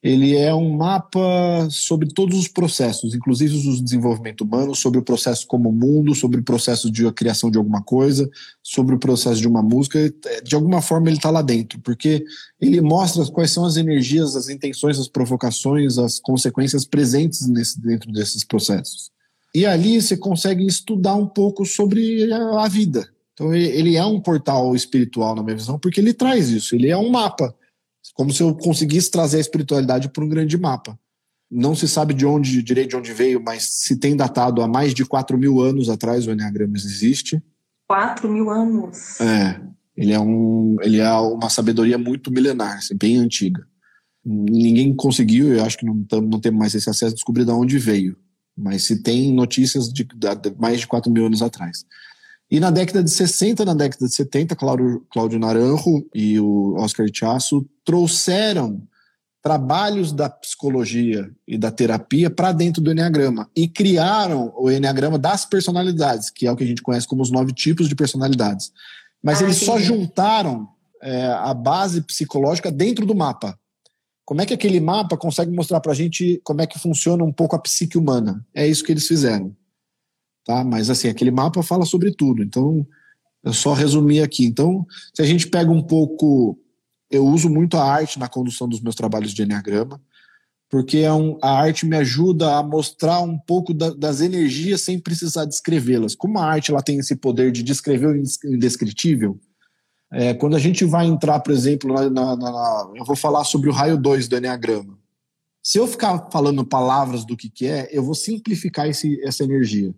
[0.00, 5.02] ele é um mapa sobre todos os processos, inclusive os do desenvolvimento humano, sobre o
[5.02, 8.30] processo como mundo, sobre o processo de criação de alguma coisa,
[8.62, 9.98] sobre o processo de uma música.
[10.44, 12.24] De alguma forma ele está lá dentro, porque
[12.60, 18.12] ele mostra quais são as energias, as intenções, as provocações, as consequências presentes nesse, dentro
[18.12, 19.10] desses processos.
[19.52, 23.08] E ali você consegue estudar um pouco sobre a, a vida.
[23.34, 26.96] Então ele é um portal espiritual, na minha visão, porque ele traz isso, ele é
[26.96, 27.52] um mapa
[28.14, 30.98] como se eu conseguisse trazer a espiritualidade para um grande mapa.
[31.50, 34.92] Não se sabe de onde, direito de onde veio, mas se tem datado há mais
[34.92, 37.42] de 4 mil anos atrás o Enneagrama existe.
[37.86, 39.20] 4 mil anos.
[39.20, 39.60] É.
[39.96, 43.66] Ele é, um, ele é uma sabedoria muito milenar, assim, bem antiga.
[44.24, 48.16] Ninguém conseguiu, eu acho que não, não temos mais esse acesso, descobrir de onde veio.
[48.56, 51.84] Mas se tem notícias de, de mais de 4 mil anos atrás.
[52.50, 57.66] E na década de 60, na década de 70, Cláudio, Naranjo e o Oscar Tiasso
[57.84, 58.82] trouxeram
[59.42, 65.44] trabalhos da psicologia e da terapia para dentro do Enneagrama e criaram o Enneagrama das
[65.44, 68.72] personalidades, que é o que a gente conhece como os nove tipos de personalidades.
[69.22, 69.70] Mas ah, eles entendi.
[69.70, 70.68] só juntaram
[71.02, 73.58] é, a base psicológica dentro do mapa.
[74.24, 77.32] Como é que aquele mapa consegue mostrar para a gente como é que funciona um
[77.32, 78.44] pouco a psique humana?
[78.54, 79.54] É isso que eles fizeram.
[80.48, 80.64] Tá?
[80.64, 82.42] Mas assim, aquele mapa fala sobre tudo.
[82.42, 82.86] Então,
[83.44, 84.46] eu só resumi aqui.
[84.46, 86.58] Então, se a gente pega um pouco.
[87.10, 90.00] Eu uso muito a arte na condução dos meus trabalhos de Enneagrama,
[90.70, 94.98] porque é um, a arte me ajuda a mostrar um pouco da, das energias sem
[94.98, 96.14] precisar descrevê-las.
[96.14, 99.38] Como a arte ela tem esse poder de descrever o indescritível,
[100.12, 103.68] é, quando a gente vai entrar, por exemplo, na, na, na, eu vou falar sobre
[103.68, 104.98] o raio 2 do Enneagrama.
[105.62, 109.94] Se eu ficar falando palavras do que, que é, eu vou simplificar esse, essa energia.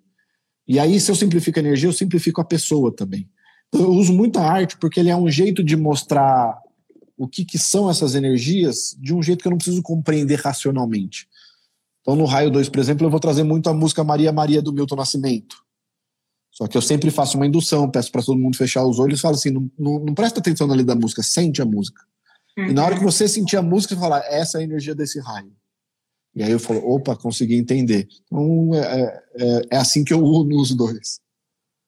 [0.70, 3.28] E aí, se eu simplifico a energia, eu simplifico a pessoa também.
[3.66, 6.56] Então, eu uso muita arte porque ele é um jeito de mostrar
[7.18, 11.26] o que, que são essas energias de um jeito que eu não preciso compreender racionalmente.
[12.00, 14.72] Então, no Raio 2, por exemplo, eu vou trazer muito a música Maria Maria do
[14.72, 15.56] Milton Nascimento.
[16.52, 19.22] Só que eu sempre faço uma indução, peço para todo mundo fechar os olhos e
[19.22, 22.00] falo assim: não, não, não presta atenção na letra da música, sente a música.
[22.56, 22.66] Uhum.
[22.66, 25.18] E na hora que você sentir a música, você fala: essa é a energia desse
[25.18, 25.50] raio.
[26.34, 28.08] E aí eu falo: opa, consegui entender.
[28.26, 31.20] Então é, é, é assim que eu uno os dois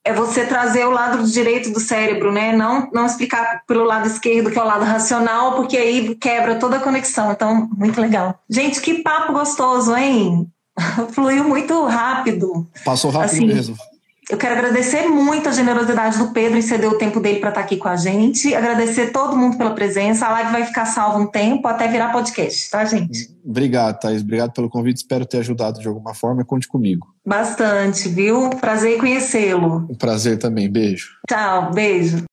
[0.04, 2.54] é você trazer o lado direito do cérebro, né?
[2.54, 6.78] Não, não explicar pelo lado esquerdo, que é o lado racional, porque aí quebra toda
[6.78, 7.30] a conexão.
[7.30, 8.40] Então, muito legal.
[8.50, 10.50] Gente, que papo gostoso, hein?
[11.12, 12.68] Fluiu muito rápido.
[12.84, 13.76] Passou rápido assim, mesmo.
[14.32, 17.60] Eu quero agradecer muito a generosidade do Pedro em ceder o tempo dele para estar
[17.60, 18.54] aqui com a gente.
[18.54, 20.24] Agradecer todo mundo pela presença.
[20.24, 23.28] A live vai ficar salva um tempo até virar podcast, tá, gente?
[23.44, 24.22] Obrigado, Thaís.
[24.22, 24.96] Obrigado pelo convite.
[24.96, 26.46] Espero ter ajudado de alguma forma.
[26.46, 27.08] Conte comigo.
[27.26, 28.48] Bastante, viu?
[28.48, 29.86] Prazer em conhecê-lo.
[29.90, 30.66] Um prazer também.
[30.66, 31.10] Beijo.
[31.28, 32.24] Tchau, beijo.